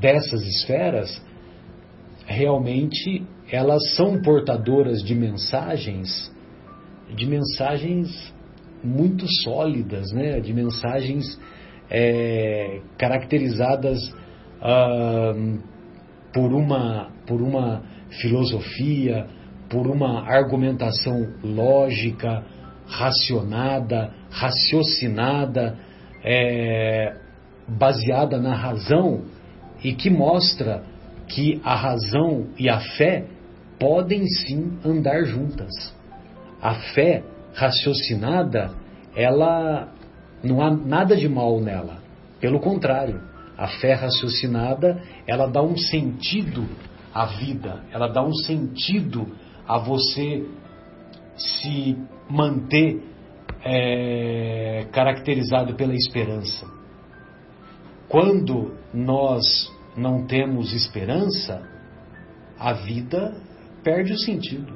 [0.00, 1.22] dessas esferas,
[2.26, 6.32] realmente elas são portadoras de mensagens,
[7.14, 8.32] de mensagens
[8.82, 10.40] muito sólidas, né?
[10.40, 11.38] de mensagens
[11.90, 13.98] é, caracterizadas
[16.32, 17.82] por, uma, por uma
[18.20, 19.26] filosofia,
[19.68, 22.44] por uma argumentação lógica,
[22.86, 25.78] racionada, raciocinada,
[26.22, 27.14] é,
[27.68, 29.22] baseada na razão
[29.84, 30.82] e que mostra
[31.28, 33.26] que a razão e a fé
[33.78, 35.94] podem sim andar juntas.
[36.60, 37.22] A fé
[37.54, 38.74] raciocinada,
[39.14, 39.92] ela
[40.42, 41.98] não há nada de mal nela.
[42.40, 43.20] Pelo contrário,
[43.58, 46.66] a fé raciocinada, ela dá um sentido
[47.12, 49.26] à vida, ela dá um sentido
[49.68, 50.46] a você
[51.36, 51.96] se
[52.28, 53.02] manter
[53.64, 56.66] é, caracterizado pela esperança.
[58.08, 61.62] Quando nós não temos esperança,
[62.58, 63.34] a vida
[63.82, 64.72] perde o sentido.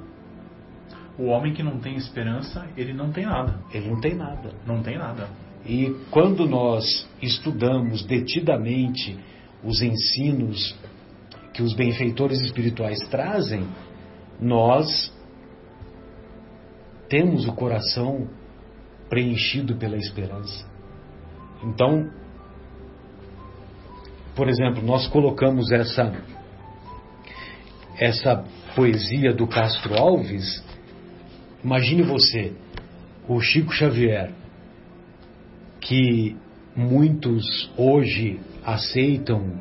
[1.19, 3.59] O homem que não tem esperança, ele não tem nada.
[3.73, 4.53] Ele não tem nada.
[4.65, 5.29] Não tem nada.
[5.67, 9.19] E quando nós estudamos detidamente
[9.65, 10.77] os ensinos
[11.53, 13.67] que os benfeitores espirituais trazem,
[14.41, 15.13] nós
[17.09, 18.29] temos o coração
[19.09, 20.65] preenchido pela esperança.
[21.65, 22.09] Então,
[24.39, 26.13] por exemplo, nós colocamos essa
[27.99, 28.45] essa
[28.77, 30.65] poesia do Castro Alves.
[31.65, 32.53] Imagine você,
[33.29, 34.31] o Chico Xavier,
[35.81, 36.37] que
[36.77, 39.61] muitos hoje aceitam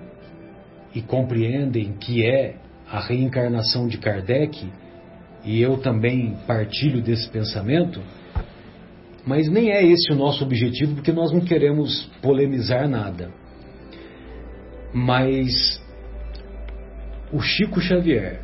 [0.94, 4.64] e compreendem que é a reencarnação de Kardec,
[5.44, 8.00] e eu também partilho desse pensamento,
[9.26, 13.47] mas nem é esse o nosso objetivo, porque nós não queremos polemizar nada.
[14.94, 15.82] Mas
[17.32, 18.42] o Chico Xavier,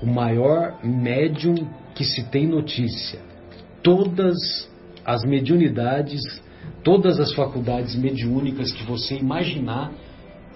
[0.00, 3.20] o maior médium que se tem notícia,
[3.82, 4.36] todas
[5.04, 6.20] as mediunidades,
[6.84, 9.92] todas as faculdades mediúnicas que você imaginar,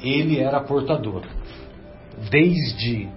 [0.01, 1.27] ele era portador.
[2.31, 3.09] Desde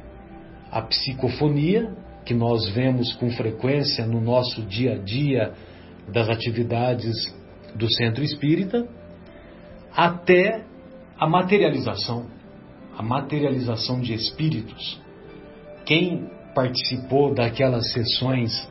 [0.72, 1.94] a psicofonia,
[2.26, 5.54] que nós vemos com frequência no nosso dia a dia
[6.12, 7.14] das atividades
[7.76, 8.88] do centro espírita,
[9.96, 10.64] até
[11.20, 12.26] a materialização,
[12.98, 15.00] a materialização de espíritos.
[15.86, 18.68] Quem participou daquelas sessões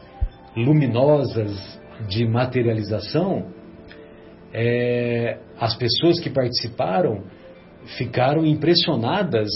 [0.57, 1.79] luminosas
[2.09, 3.47] de materialização,
[4.53, 7.25] é, as pessoas que participaram
[7.99, 9.51] ficaram impressionadas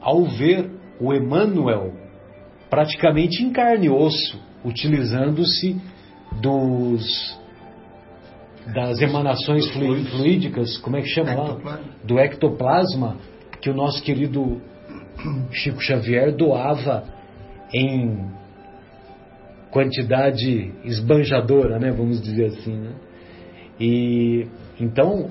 [0.00, 1.92] ao ver o Emmanuel
[2.70, 5.80] praticamente em carne e osso, utilizando-se
[6.40, 7.38] dos
[8.72, 11.80] das emanações fluídicas, como é que chama lá?
[12.02, 13.18] Do ectoplasma,
[13.60, 14.60] que o nosso querido
[15.50, 17.04] Chico Xavier doava
[17.72, 18.30] em
[19.70, 22.92] quantidade esbanjadora, né, vamos dizer assim, né?
[23.78, 24.46] E
[24.80, 25.30] então,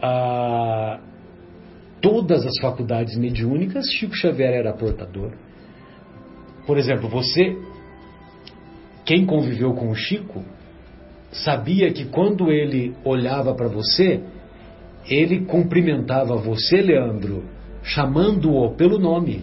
[0.00, 1.00] a,
[2.00, 5.32] todas as faculdades mediúnicas, Chico Xavier era portador.
[6.66, 7.56] Por exemplo, você,
[9.04, 10.44] quem conviveu com o Chico,
[11.32, 14.22] sabia que quando ele olhava para você,
[15.08, 17.44] ele cumprimentava você, Leandro,
[17.82, 19.42] chamando-o pelo nome.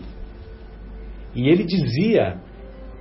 [1.35, 2.37] E ele dizia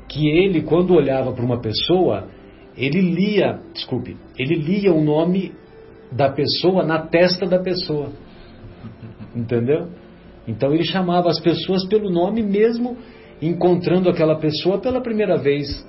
[0.08, 2.28] que ele, quando olhava para uma pessoa,
[2.76, 5.52] ele lia, desculpe, ele lia o nome
[6.10, 8.10] da pessoa na testa da pessoa.
[9.36, 9.88] Entendeu?
[10.46, 12.96] Então ele chamava as pessoas pelo nome mesmo
[13.40, 15.86] encontrando aquela pessoa pela primeira vez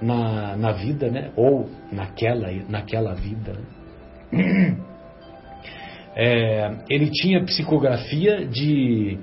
[0.00, 1.30] na, na vida, né?
[1.36, 3.58] Ou naquela, naquela vida.
[4.32, 4.76] Né?
[6.18, 9.18] É, ele tinha psicografia de,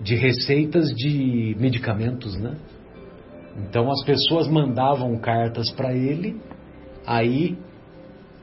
[0.00, 2.54] de receitas de medicamentos, né?
[3.58, 6.40] Então as pessoas mandavam cartas para ele,
[7.04, 7.58] aí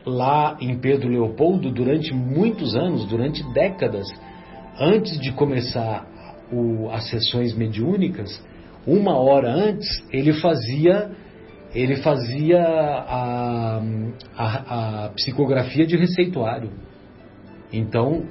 [0.05, 4.07] lá em Pedro Leopoldo, durante muitos anos, durante décadas,
[4.77, 6.05] antes de começar
[6.51, 8.29] o, as sessões mediúnicas,
[8.85, 11.11] uma hora antes, ele fazia
[11.73, 13.81] ele fazia a,
[14.35, 16.71] a, a psicografia de receituário.
[17.71, 18.25] Então,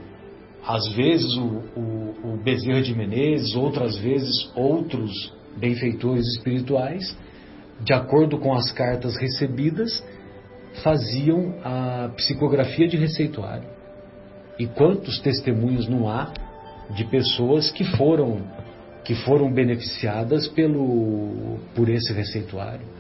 [0.67, 7.17] às vezes o, o, o Bezerra de Menezes, outras vezes outros benfeitores espirituais,
[7.81, 10.03] de acordo com as cartas recebidas,
[10.83, 13.69] faziam a psicografia de receituário.
[14.59, 16.33] E quantos testemunhos não há
[16.91, 18.43] de pessoas que foram
[19.05, 22.96] que foram beneficiadas pelo por esse receituário?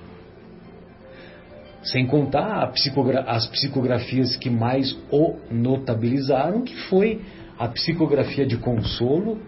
[1.86, 7.22] Sem contar psicogra as psicografias que mais o notabilizaram, que foi
[7.56, 9.40] a psicografia de consolo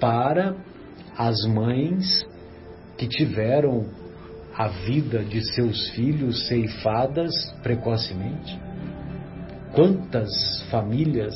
[0.00, 0.56] para
[1.16, 2.26] as mães
[2.96, 3.86] que tiveram
[4.56, 8.58] a vida de seus filhos ceifadas precocemente?
[9.74, 11.34] Quantas famílias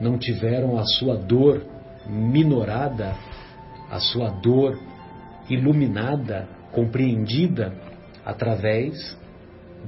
[0.00, 1.64] não tiveram a sua dor
[2.06, 3.14] minorada,
[3.90, 4.78] a sua dor
[5.48, 7.72] iluminada, compreendida
[8.24, 9.16] através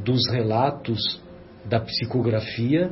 [0.03, 1.23] dos relatos
[1.65, 2.91] da psicografia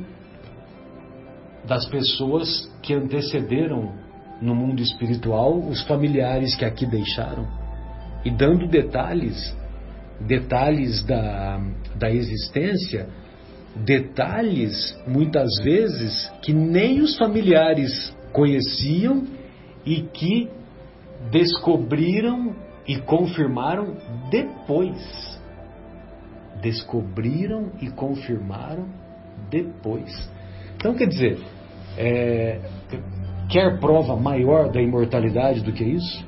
[1.65, 3.93] das pessoas que antecederam
[4.41, 7.47] no mundo espiritual os familiares que aqui deixaram.
[8.25, 9.57] E dando detalhes,
[10.21, 11.61] detalhes da,
[11.97, 13.09] da existência,
[13.77, 19.25] detalhes muitas vezes que nem os familiares conheciam
[19.87, 20.49] e que
[21.31, 22.55] descobriram
[22.87, 23.97] e confirmaram
[24.31, 25.41] depois
[26.63, 28.87] descobriram e confirmaram
[29.51, 30.31] depois.
[30.77, 31.39] Então, quer dizer,
[31.99, 32.61] é,
[33.51, 36.25] quer prova maior da imortalidade do que isso?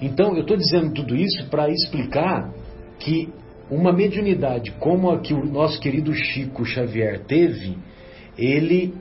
[0.00, 2.50] Então, eu estou dizendo tudo isso para explicar
[2.98, 3.28] que
[3.70, 7.76] uma mediunidade como a que o nosso querido Chico Xavier teve,
[8.36, 8.94] ele,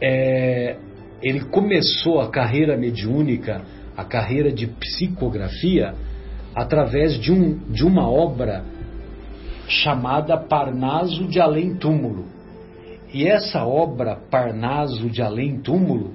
[0.00, 0.76] é,
[1.22, 3.62] ele começou a carreira mediúnica,
[3.96, 5.94] a carreira de psicografia,
[6.54, 8.64] através de, um, de uma obra
[9.70, 12.26] chamada Parnaso de Além Túmulo.
[13.14, 16.12] E essa obra Parnaso de Além Túmulo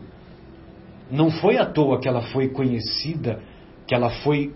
[1.10, 3.39] não foi à toa que ela foi conhecida,
[3.88, 4.53] que ela foi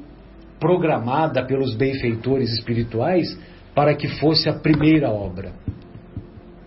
[0.60, 3.40] programada pelos benfeitores espirituais
[3.74, 5.54] para que fosse a primeira obra.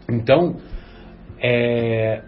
[0.08, 0.56] Então,
[1.38, 2.22] é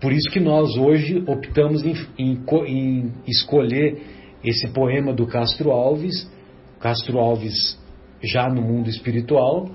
[0.00, 4.02] por isso que nós hoje optamos em, em, em escolher
[4.42, 6.28] esse poema do Castro Alves,
[6.80, 7.78] Castro Alves
[8.22, 9.70] já no mundo espiritual,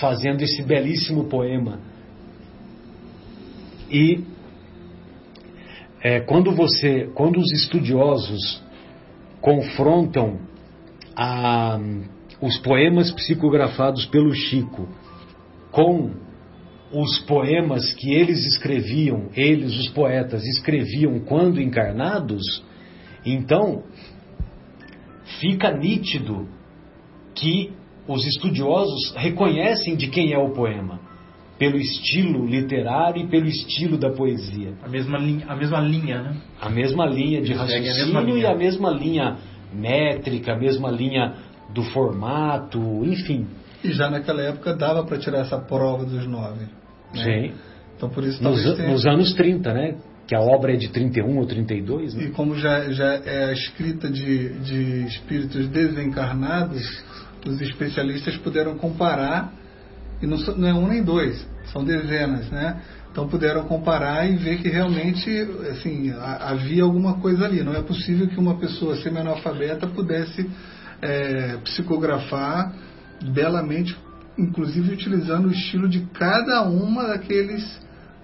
[0.00, 1.80] fazendo esse belíssimo poema.
[3.90, 4.22] E
[6.02, 8.62] é, quando você, quando os estudiosos
[9.40, 10.40] confrontam
[11.16, 11.78] a,
[12.40, 14.88] os poemas psicografados pelo Chico
[15.70, 16.10] com
[16.92, 22.64] os poemas que eles escreviam, eles, os poetas, escreviam quando encarnados,
[23.24, 23.84] então
[25.40, 26.48] fica nítido
[27.40, 27.72] que
[28.06, 30.98] os estudiosos reconhecem de quem é o poema,
[31.58, 34.74] pelo estilo literário e pelo estilo da poesia.
[34.82, 36.36] A mesma linha, a mesma linha né?
[36.60, 38.38] A mesma linha de raciocínio a linha.
[38.38, 39.36] e a mesma linha
[39.72, 41.34] métrica, a mesma linha
[41.74, 43.46] do formato, enfim.
[43.84, 46.66] E já naquela época dava para tirar essa prova dos nove.
[47.14, 47.24] Né?
[47.24, 47.52] Sim.
[47.96, 48.90] Então por isso nos, tenha...
[48.90, 49.96] nos anos 30, né?
[50.26, 52.14] Que a obra é de 31 ou 32.
[52.14, 52.24] Né?
[52.24, 56.82] E como já, já é escrita de, de espíritos desencarnados,
[57.48, 59.52] os especialistas puderam comparar,
[60.20, 62.80] e não, não é um nem dois, são dezenas, né?
[63.10, 65.28] Então puderam comparar e ver que realmente
[65.70, 67.62] assim, havia alguma coisa ali.
[67.62, 70.48] Não é possível que uma pessoa semi-analfabeta pudesse
[71.02, 72.72] é, psicografar
[73.32, 73.96] belamente,
[74.36, 77.64] inclusive utilizando o estilo de cada uma daqueles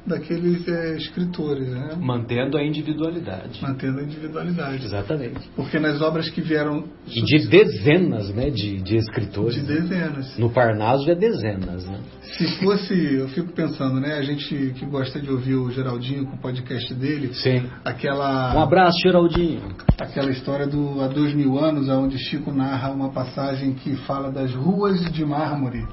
[0.07, 1.96] daqueles é, escritores, né?
[1.98, 3.62] Mantendo a individualidade.
[3.62, 4.84] Mantendo a individualidade.
[4.84, 5.48] Exatamente.
[5.57, 6.84] Porque nas obras que vieram...
[7.07, 9.55] E de dezenas, né, de, de escritores.
[9.55, 10.36] De dezenas.
[10.38, 12.00] No Parnaso é dezenas, né?
[12.36, 16.36] Se fosse, eu fico pensando, né, a gente que gosta de ouvir o Geraldinho com
[16.36, 17.32] o podcast dele...
[17.34, 17.66] Sim.
[17.84, 18.55] Aquela...
[18.55, 19.74] Um abraço, Geraldinho.
[19.98, 24.55] Aquela história do Há Dois Mil Anos, onde Chico narra uma passagem que fala das
[24.55, 25.86] ruas de mármore.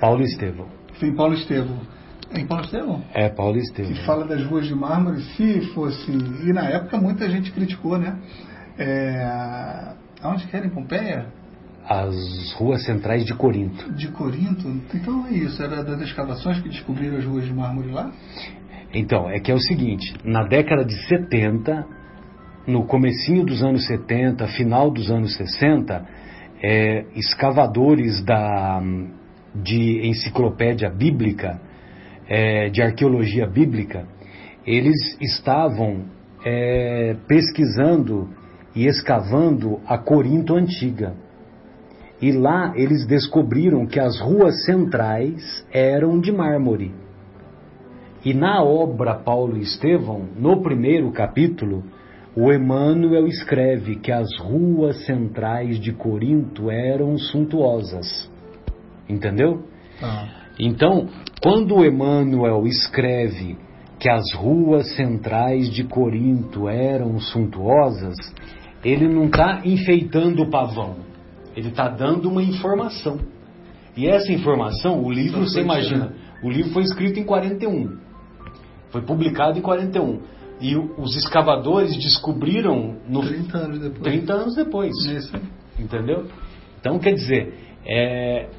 [0.00, 0.68] Paulo Estevão.
[0.98, 1.99] Sim, Paulo Estevão
[2.34, 3.02] em Paulo Estevão?
[3.12, 3.92] É, Paulo Estevão.
[3.92, 6.10] Que fala das ruas de mármore, se fosse.
[6.10, 8.18] E na época muita gente criticou, né?
[8.78, 10.66] É, aonde que era?
[10.66, 11.26] Em Pompeia?
[11.88, 13.92] As ruas centrais de Corinto.
[13.92, 14.68] De Corinto?
[14.94, 18.12] Então é isso, era das escavações que descobriram as ruas de mármore lá?
[18.94, 21.86] Então, é que é o seguinte, na década de 70,
[22.66, 26.06] no comecinho dos anos 70, final dos anos 60,
[26.62, 28.80] é, escavadores da,
[29.54, 31.60] de enciclopédia bíblica
[32.30, 34.06] é, de arqueologia bíblica,
[34.64, 36.04] eles estavam
[36.46, 38.28] é, pesquisando
[38.74, 41.14] e escavando a Corinto antiga.
[42.22, 46.94] E lá eles descobriram que as ruas centrais eram de mármore.
[48.24, 51.82] E na obra Paulo e Estevão, no primeiro capítulo,
[52.36, 58.30] o Emmanuel escreve que as ruas centrais de Corinto eram suntuosas.
[59.08, 59.64] Entendeu?
[60.00, 60.39] Ah.
[60.62, 61.08] Então,
[61.42, 63.56] quando Emmanuel escreve
[63.98, 68.16] que as ruas centrais de Corinto eram suntuosas,
[68.84, 70.96] ele não está enfeitando o pavão,
[71.56, 73.18] ele está dando uma informação.
[73.96, 77.98] E essa informação, o livro, você imagina, o livro foi escrito em 41,
[78.90, 80.20] foi publicado em 41.
[80.60, 84.02] E os escavadores descobriram no 30 anos depois.
[84.02, 84.94] 30 anos depois.
[85.06, 85.32] Isso.
[85.78, 86.26] Entendeu?
[86.78, 87.54] Então, quer dizer,
[87.86, 88.50] é,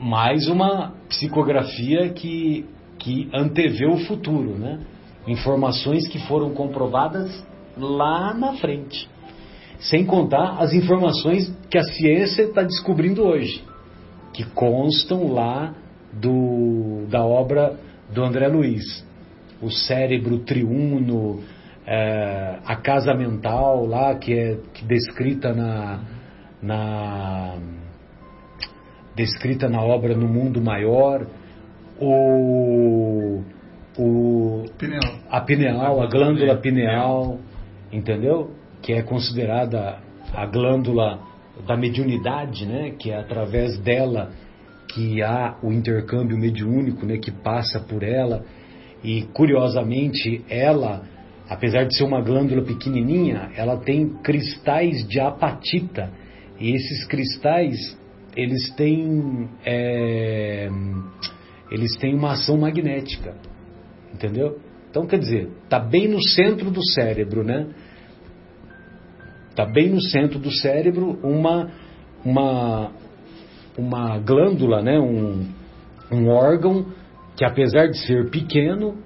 [0.00, 2.64] mais uma psicografia que,
[2.98, 4.80] que antevê o futuro, né?
[5.28, 7.44] Informações que foram comprovadas
[7.76, 9.08] lá na frente.
[9.78, 13.62] Sem contar as informações que a ciência está descobrindo hoje,
[14.32, 15.74] que constam lá
[16.12, 17.78] do, da obra
[18.12, 19.04] do André Luiz.
[19.60, 21.40] O cérebro triuno,
[21.86, 26.00] é, a casa mental lá, que é que descrita na,
[26.62, 27.58] na
[29.14, 31.26] descrita na obra No Mundo Maior,
[32.00, 33.42] o,
[33.98, 35.14] o pineal.
[35.30, 37.38] a pineal, a glândula pineal,
[37.92, 38.50] entendeu?
[38.82, 39.98] Que é considerada
[40.32, 41.20] a glândula
[41.66, 42.92] da mediunidade, né?
[42.98, 44.30] Que é através dela
[44.94, 47.18] que há o intercâmbio mediúnico, né?
[47.18, 48.44] Que passa por ela
[49.02, 51.02] e curiosamente ela,
[51.48, 56.10] apesar de ser uma glândula pequenininha, ela tem cristais de apatita
[56.58, 57.98] e esses cristais
[58.36, 60.68] eles têm é,
[61.70, 63.34] eles têm uma ação magnética,
[64.12, 64.58] entendeu?
[64.90, 67.68] Então quer dizer, tá bem no centro do cérebro, né?
[69.54, 71.70] Tá bem no centro do cérebro uma
[72.24, 72.92] uma
[73.78, 75.48] uma glândula, né, um,
[76.12, 76.86] um órgão
[77.36, 78.98] que, apesar de ser pequeno,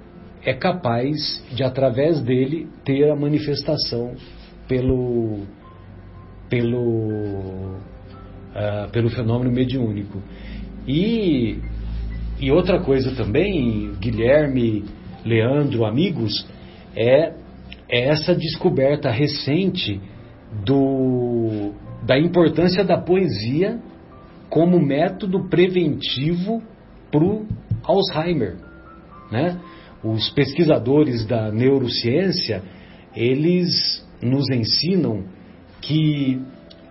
[0.42, 4.14] é capaz de, através dele, ter a manifestação
[4.68, 5.42] pelo,
[6.50, 7.76] pelo,
[8.54, 10.22] uh, pelo fenômeno mediúnico.
[10.86, 11.58] E,
[12.40, 14.84] e outra coisa também, Guilherme,
[15.24, 16.46] Leandro, amigos,
[16.94, 17.32] é,
[17.88, 20.00] é essa descoberta recente
[20.64, 23.80] do, da importância da poesia
[24.48, 26.62] como método preventivo
[27.10, 27.46] para o
[27.82, 28.56] Alzheimer.
[29.30, 29.58] Né?
[30.02, 32.62] Os pesquisadores da neurociência,
[33.16, 35.24] eles nos ensinam
[35.80, 36.40] que,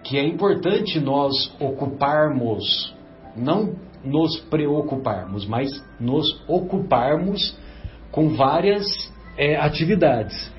[0.03, 2.93] que é importante nós ocuparmos,
[3.35, 7.57] não nos preocuparmos, mas nos ocuparmos
[8.11, 8.85] com várias
[9.37, 10.51] é, atividades.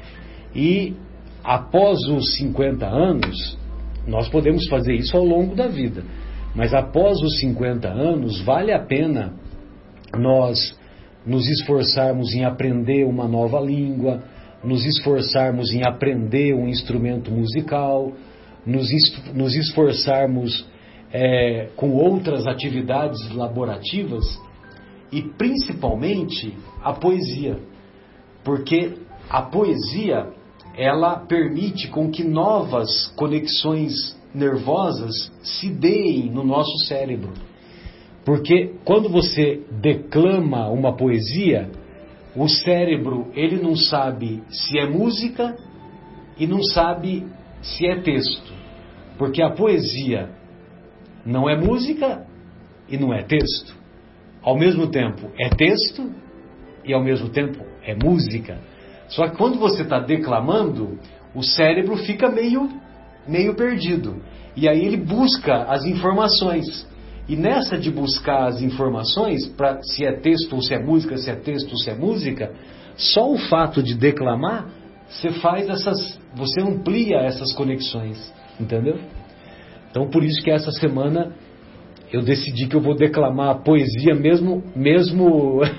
[0.55, 0.95] E
[1.43, 3.59] após os 50 anos,
[4.07, 6.03] nós podemos fazer isso ao longo da vida,
[6.55, 9.35] mas após os 50 anos, vale a pena
[10.17, 10.79] nós
[11.27, 14.23] nos esforçarmos em aprender uma nova língua,
[14.63, 18.13] nos esforçarmos em aprender um instrumento musical,
[18.67, 20.67] nos, esforçarmos
[21.13, 24.25] é, com outras atividades laborativas
[25.13, 27.59] e principalmente a poesia,
[28.43, 28.95] porque
[29.29, 30.29] a poesia
[30.77, 37.33] ela permite com que novas conexões nervosas se deem no nosso cérebro.
[38.25, 41.71] Porque quando você declama uma poesia,
[42.35, 45.57] o cérebro ele não sabe se é música
[46.39, 47.25] e não sabe
[47.63, 48.54] se é texto.
[49.19, 50.31] Porque a poesia
[51.25, 52.27] não é música
[52.89, 53.75] e não é texto.
[54.43, 56.13] Ao mesmo tempo é texto
[56.85, 58.59] e ao mesmo tempo é música.
[59.09, 60.99] Só que quando você está declamando,
[61.35, 62.69] o cérebro fica meio,
[63.27, 64.17] meio perdido.
[64.57, 66.87] E aí ele busca as informações.
[67.29, 71.31] E nessa de buscar as informações, para se é texto ou se é música, se
[71.31, 72.53] é texto ou se é música,
[72.97, 74.69] só o fato de declamar,
[75.15, 78.99] você faz essas, você amplia essas conexões, entendeu?
[79.91, 81.33] Então por isso que essa semana
[82.13, 85.61] eu decidi que eu vou declamar poesia mesmo, mesmo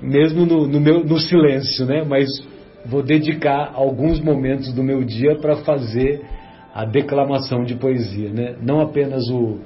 [0.00, 2.04] mesmo no, no, meu, no silêncio, né?
[2.04, 2.28] Mas
[2.84, 6.24] vou dedicar alguns momentos do meu dia para fazer
[6.74, 8.56] a declamação de poesia, né?
[8.60, 9.60] Não apenas o,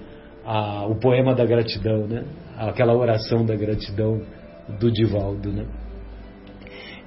[0.44, 2.24] a, o poema da gratidão, né?
[2.56, 4.22] Aquela oração da gratidão
[4.78, 5.64] do Divaldo, né?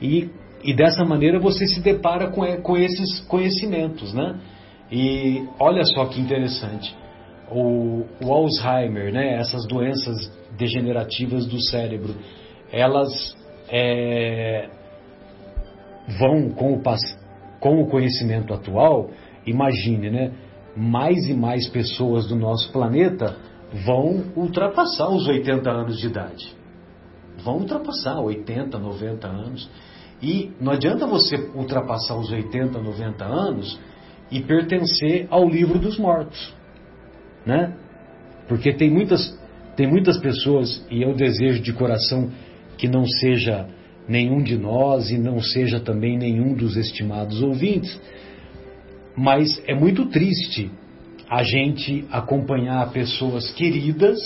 [0.03, 0.29] E,
[0.61, 4.37] e dessa maneira você se depara com, com esses conhecimentos, né?
[4.91, 6.93] E olha só que interessante,
[7.49, 9.35] o, o Alzheimer, né?
[9.39, 12.15] Essas doenças degenerativas do cérebro,
[12.69, 13.09] elas
[13.69, 14.69] é,
[16.19, 16.81] vão com o,
[17.61, 19.09] com o conhecimento atual,
[19.45, 20.33] imagine, né?
[20.75, 23.37] Mais e mais pessoas do nosso planeta
[23.85, 26.63] vão ultrapassar os 80 anos de idade.
[27.43, 29.69] Vão ultrapassar 80, 90 anos.
[30.23, 33.77] E não adianta você ultrapassar os 80, 90 anos
[34.31, 36.55] e pertencer ao livro dos mortos,
[37.45, 37.75] né?
[38.47, 39.37] Porque tem muitas
[39.75, 42.31] tem muitas pessoas, e eu desejo de coração
[42.77, 43.67] que não seja
[44.07, 47.99] nenhum de nós e não seja também nenhum dos estimados ouvintes,
[49.15, 50.71] mas é muito triste
[51.29, 54.19] a gente acompanhar pessoas queridas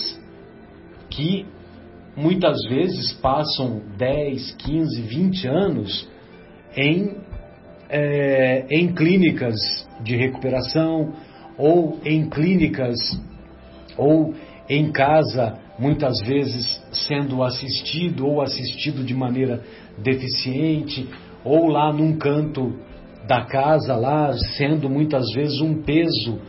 [1.10, 1.46] que
[2.18, 6.10] muitas vezes passam 10, 15, 20 anos
[6.76, 7.16] em,
[7.90, 9.56] é, em clínicas
[10.02, 11.14] de recuperação
[11.58, 12.98] ou em clínicas
[13.96, 14.34] ou
[14.68, 19.64] em casa, muitas vezes sendo assistido ou assistido de maneira
[19.98, 21.08] deficiente,
[21.44, 22.76] ou lá num canto
[23.28, 26.40] da casa, lá sendo muitas vezes um peso,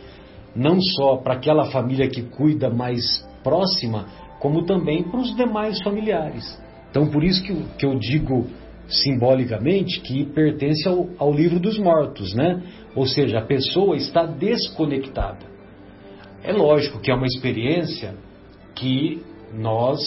[0.55, 4.07] não só para aquela família que cuida mais próxima,
[4.39, 6.57] como também para os demais familiares.
[6.89, 8.47] Então, por isso que, que eu digo
[8.87, 12.61] simbolicamente que pertence ao, ao livro dos mortos, né?
[12.95, 15.45] Ou seja, a pessoa está desconectada.
[16.43, 18.15] É lógico que é uma experiência
[18.75, 19.21] que
[19.53, 19.99] nós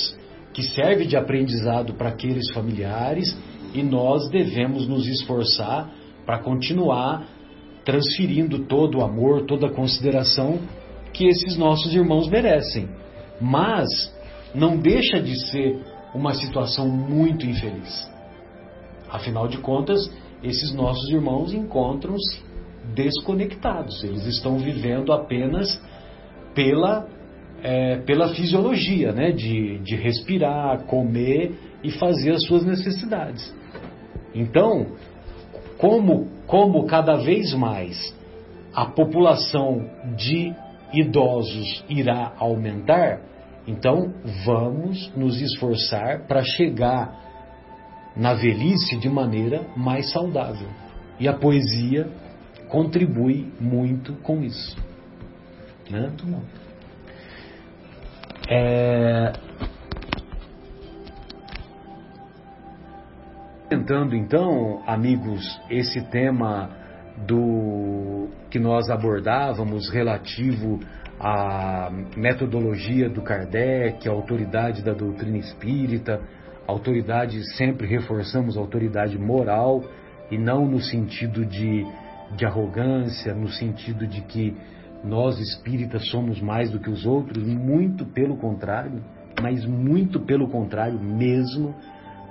[0.53, 3.37] que serve de aprendizado para aqueles familiares
[3.72, 5.91] e nós devemos nos esforçar
[6.26, 7.26] para continuar
[7.85, 10.61] transferindo todo o amor, toda a consideração
[11.12, 12.89] que esses nossos irmãos merecem.
[13.41, 13.89] Mas
[14.55, 15.78] não deixa de ser
[16.14, 18.11] uma situação muito infeliz.
[19.11, 20.11] Afinal de contas,
[20.42, 22.42] esses nossos irmãos encontram-se
[22.94, 25.80] desconectados, eles estão vivendo apenas
[26.55, 27.07] pela,
[27.62, 29.30] é, pela fisiologia, né?
[29.30, 33.55] De, de respirar, comer e fazer as suas necessidades.
[34.34, 34.86] Então,
[35.78, 38.14] como, como cada vez mais
[38.74, 40.55] a população de
[40.92, 43.20] idosos irá aumentar,
[43.66, 44.12] então
[44.44, 47.20] vamos nos esforçar para chegar
[48.16, 50.68] na velhice de maneira mais saudável.
[51.18, 52.08] E a poesia
[52.68, 54.76] contribui muito com isso.
[55.90, 56.00] Né?
[56.00, 56.42] Muito bom.
[58.48, 59.32] É...
[63.68, 66.70] Tentando então, amigos, esse tema
[67.26, 70.78] do que nós abordávamos relativo
[71.22, 76.20] à metodologia do Kardec, a autoridade da doutrina espírita,
[76.66, 79.84] autoridade, sempre reforçamos a autoridade moral
[80.32, 81.86] e não no sentido de,
[82.36, 84.56] de arrogância, no sentido de que
[85.04, 89.00] nós espíritas somos mais do que os outros, muito pelo contrário,
[89.40, 91.72] mas muito pelo contrário mesmo.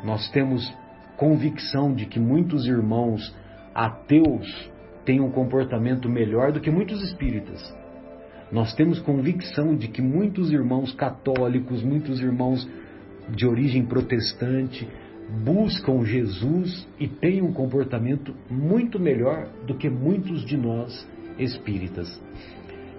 [0.03, 0.69] Nós temos
[1.15, 3.33] convicção de que muitos irmãos
[3.73, 4.69] ateus
[5.05, 7.80] têm um comportamento melhor do que muitos espíritas.
[8.51, 12.67] Nós temos convicção de que muitos irmãos católicos, muitos irmãos
[13.29, 14.87] de origem protestante,
[15.43, 21.07] buscam Jesus e têm um comportamento muito melhor do que muitos de nós
[21.39, 22.21] espíritas.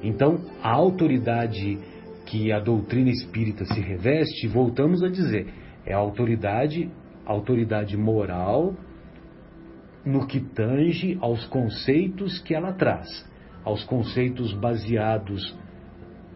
[0.03, 1.79] Então, a autoridade
[2.25, 5.49] que a doutrina espírita se reveste, voltamos a dizer,
[5.85, 6.91] é a autoridade,
[7.27, 8.75] autoridade moral
[10.05, 13.07] no que tange aos conceitos que ela traz,
[13.65, 15.57] aos conceitos baseados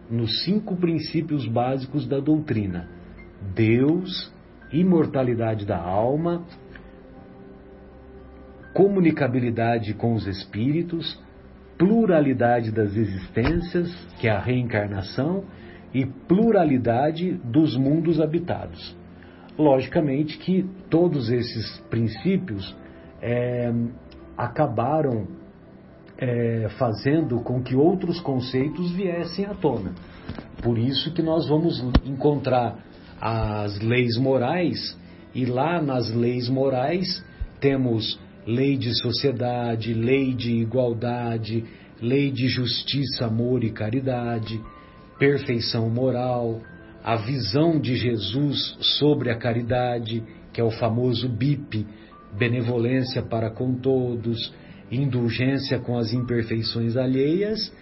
[0.09, 2.87] nos cinco princípios básicos da doutrina:
[3.53, 4.33] Deus,
[4.71, 6.45] imortalidade da alma,
[8.73, 11.21] comunicabilidade com os espíritos,
[11.77, 15.43] pluralidade das existências, que é a reencarnação,
[15.93, 18.95] e pluralidade dos mundos habitados.
[19.57, 22.75] Logicamente que todos esses princípios
[23.21, 23.73] é,
[24.37, 25.27] acabaram
[26.17, 29.93] é, fazendo com que outros conceitos viessem à tona.
[30.61, 32.83] Por isso que nós vamos encontrar
[33.21, 34.97] as leis morais,
[35.33, 37.23] e lá nas leis morais
[37.59, 41.63] temos lei de sociedade, lei de igualdade,
[42.01, 44.59] lei de justiça, amor e caridade,
[45.19, 46.61] perfeição moral,
[47.03, 51.85] a visão de Jesus sobre a caridade, que é o famoso BIP,
[52.37, 54.53] benevolência para com todos,
[54.91, 57.73] indulgência com as imperfeições alheias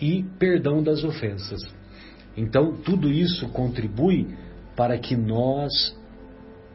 [0.00, 1.60] e perdão das ofensas.
[2.36, 4.28] Então, tudo isso contribui
[4.76, 5.72] para que nós,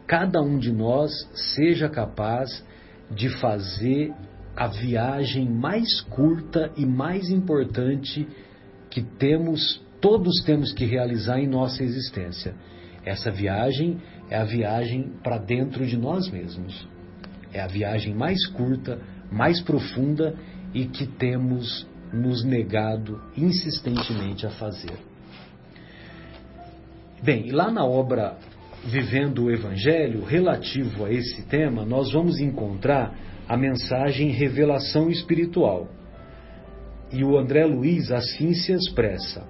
[0.06, 1.12] cada um de nós,
[1.56, 2.64] seja capaz
[3.10, 4.14] de fazer
[4.56, 8.28] a viagem mais curta e mais importante
[8.90, 12.56] que temos, todos temos que realizar em nossa existência.
[13.04, 16.88] Essa viagem é a viagem para dentro de nós mesmos.
[17.54, 19.00] É a viagem mais curta,
[19.32, 20.36] mais profunda
[20.74, 24.98] e que temos nos negado insistentemente a fazer.
[27.22, 28.38] Bem, lá na obra
[28.88, 33.16] Vivendo o Evangelho, relativo a esse tema, nós vamos encontrar
[33.50, 35.90] a mensagem Revelação Espiritual.
[37.12, 39.44] E o André Luiz assim se expressa.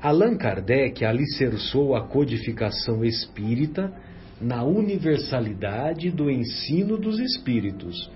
[0.00, 3.92] Allan Kardec alicerçou a codificação espírita
[4.40, 8.10] na universalidade do ensino dos espíritos,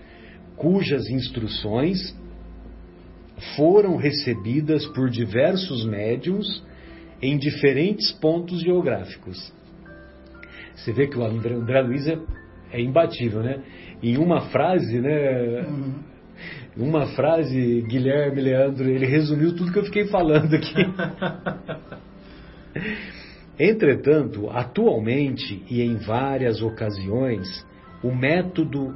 [0.56, 2.14] cujas instruções
[3.56, 6.64] foram recebidas por diversos médiums
[7.20, 9.52] em diferentes pontos geográficos.
[10.74, 12.18] Você vê que o André, André Luiz é,
[12.72, 13.62] é, imbatível, né?
[14.02, 15.62] Em uma frase, né?
[15.62, 15.94] Uhum.
[16.76, 20.74] Uma frase, Guilherme Leandro, ele resumiu tudo que eu fiquei falando aqui.
[23.58, 27.66] Entretanto, atualmente e em várias ocasiões,
[28.02, 28.94] o método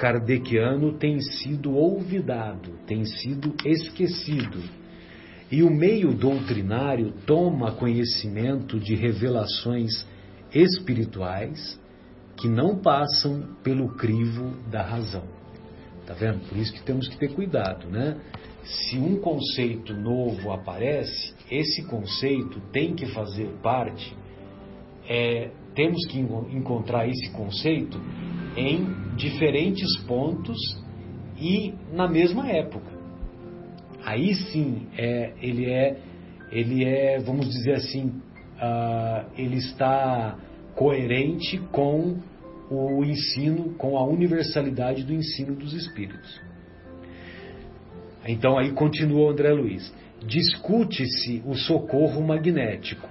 [0.00, 4.58] kardeciano tem sido olvidado, tem sido esquecido
[5.52, 10.06] e o meio doutrinário toma conhecimento de revelações
[10.54, 11.78] espirituais
[12.34, 15.24] que não passam pelo crivo da razão.
[16.06, 16.48] Tá vendo?
[16.48, 18.16] Por isso que temos que ter cuidado, né?
[18.64, 24.16] Se um conceito novo aparece, esse conceito tem que fazer parte,
[25.06, 28.00] é, temos que encontrar esse conceito
[28.56, 30.58] em diferentes pontos
[31.38, 33.00] e na mesma época
[34.04, 35.96] aí sim é, ele é,
[36.50, 38.06] ele é, vamos dizer assim,
[38.56, 40.36] uh, ele está
[40.74, 42.18] coerente com
[42.70, 46.40] o ensino, com a universalidade do ensino dos espíritos.
[48.26, 49.92] Então aí continua André Luiz.
[50.24, 53.08] Discute-se o socorro magnético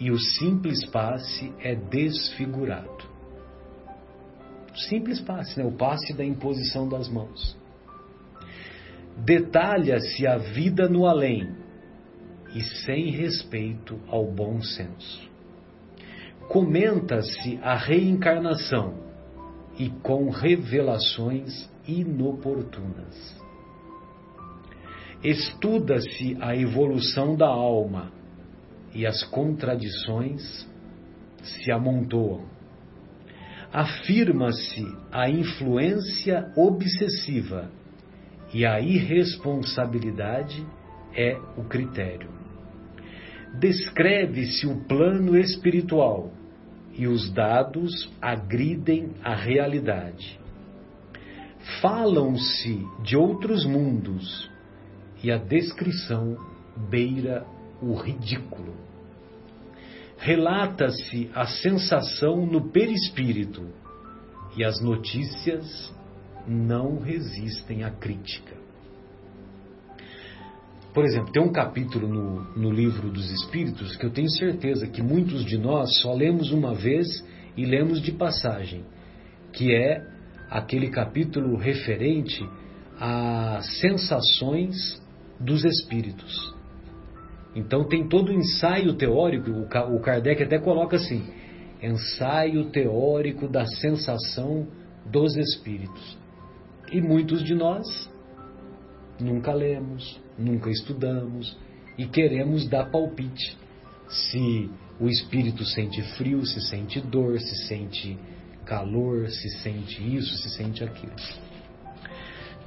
[0.00, 2.97] e o simples passe é desfigurado.
[4.86, 5.64] Simples passe, né?
[5.64, 7.56] o passe da imposição das mãos
[9.24, 11.56] detalha-se a vida no além,
[12.54, 15.28] e sem respeito ao bom senso.
[16.48, 18.94] Comenta-se a reencarnação
[19.78, 23.36] e com revelações inoportunas.
[25.22, 28.10] Estuda-se a evolução da alma
[28.94, 30.66] e as contradições
[31.42, 32.44] se amontoam.
[33.72, 37.70] Afirma-se a influência obsessiva
[38.52, 40.66] e a irresponsabilidade
[41.14, 42.30] é o critério.
[43.58, 46.32] Descreve-se o plano espiritual
[46.94, 50.38] e os dados agridem a realidade.
[51.82, 54.50] Falam-se de outros mundos
[55.22, 56.36] e a descrição
[56.90, 57.46] beira
[57.82, 58.87] o ridículo.
[60.18, 63.66] Relata-se a sensação no perispírito
[64.56, 65.94] e as notícias
[66.46, 68.56] não resistem à crítica.
[70.92, 75.00] Por exemplo, tem um capítulo no, no livro dos Espíritos que eu tenho certeza que
[75.00, 77.06] muitos de nós só lemos uma vez
[77.56, 78.84] e lemos de passagem,
[79.52, 80.04] que é
[80.50, 82.44] aquele capítulo referente
[82.98, 85.00] a sensações
[85.38, 86.57] dos espíritos.
[87.54, 91.22] Então tem todo o ensaio teórico, o Kardec até coloca assim:
[91.82, 94.66] ensaio teórico da sensação
[95.06, 96.18] dos espíritos.
[96.92, 98.10] E muitos de nós
[99.20, 101.56] nunca lemos, nunca estudamos
[101.98, 103.56] e queremos dar palpite
[104.08, 104.70] se
[105.00, 108.18] o espírito sente frio, se sente dor, se sente
[108.64, 111.12] calor, se sente isso, se sente aquilo.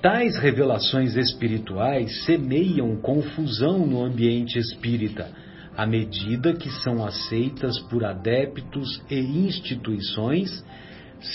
[0.02, 5.30] Tais revelações espirituais semeiam confusão no ambiente espírita,
[5.78, 10.66] à medida que são aceitas por adeptos e instituições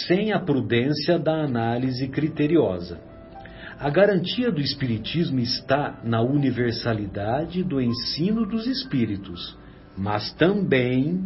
[0.09, 3.01] sem a prudência da análise criteriosa.
[3.79, 9.57] A garantia do Espiritismo está na universalidade do ensino dos Espíritos,
[9.97, 11.23] mas também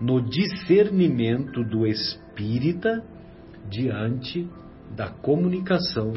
[0.00, 3.02] no discernimento do espírita
[3.68, 4.48] diante
[4.94, 6.12] da comunicação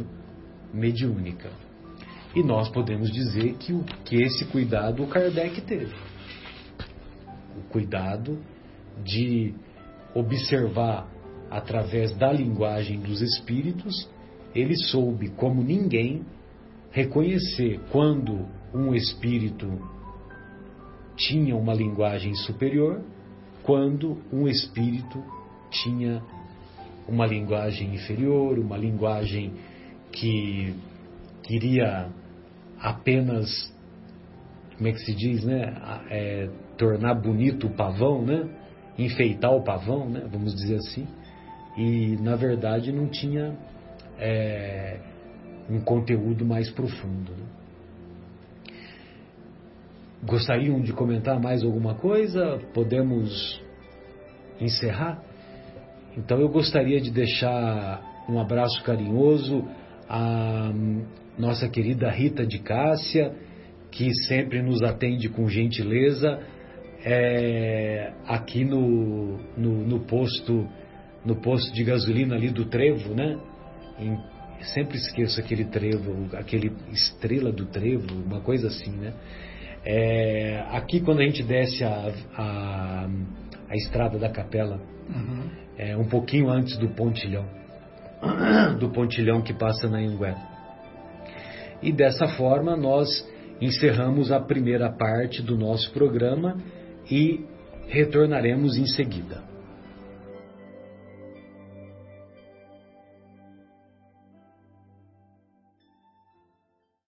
[0.74, 1.52] mediúnica.
[2.36, 5.94] E nós podemos dizer que, o, que esse cuidado o Kardec teve.
[7.58, 8.40] O cuidado
[9.04, 9.54] de
[10.16, 11.08] observar
[11.50, 14.10] através da linguagem dos espíritos
[14.54, 16.26] ele soube, como ninguém,
[16.92, 19.68] reconhecer quando um espírito
[21.16, 23.02] tinha uma linguagem superior,
[23.64, 25.24] quando um espírito
[25.70, 26.22] tinha
[27.08, 29.54] uma linguagem inferior, uma linguagem
[30.12, 30.76] que
[31.44, 32.10] queria
[32.80, 33.74] apenas,
[34.78, 35.74] como é que se diz, né?
[36.10, 38.50] É, tornar bonito o pavão, né?
[38.98, 40.28] Enfeitar o pavão, né?
[40.32, 41.08] Vamos dizer assim.
[41.78, 43.56] E na verdade não tinha
[44.18, 45.00] é,
[45.70, 47.32] um conteúdo mais profundo.
[47.32, 47.46] Né?
[50.24, 52.60] Gostariam de comentar mais alguma coisa?
[52.74, 53.62] Podemos
[54.60, 55.24] encerrar?
[56.16, 59.66] Então eu gostaria de deixar um abraço carinhoso
[60.12, 60.74] à
[61.38, 63.34] nossa querida Rita de Cássia,
[63.90, 66.40] que sempre nos atende com gentileza
[67.06, 70.68] é, aqui no, no, no, posto
[71.26, 73.40] no posto de gasolina ali do Trevo, né?
[73.98, 74.18] em,
[74.74, 79.14] sempre esqueço aquele trevo, aquele estrela do trevo, uma coisa assim, né?
[79.84, 83.10] É, aqui quando a gente desce a, a,
[83.70, 85.50] a estrada da capela, uhum.
[85.78, 87.46] é, um pouquinho antes do pontilhão,
[88.80, 90.38] do pontilhão que passa na Anguera.
[91.82, 93.08] E dessa forma nós
[93.60, 96.58] encerramos a primeira parte do nosso programa
[97.10, 97.46] e
[97.88, 99.51] retornaremos em seguida.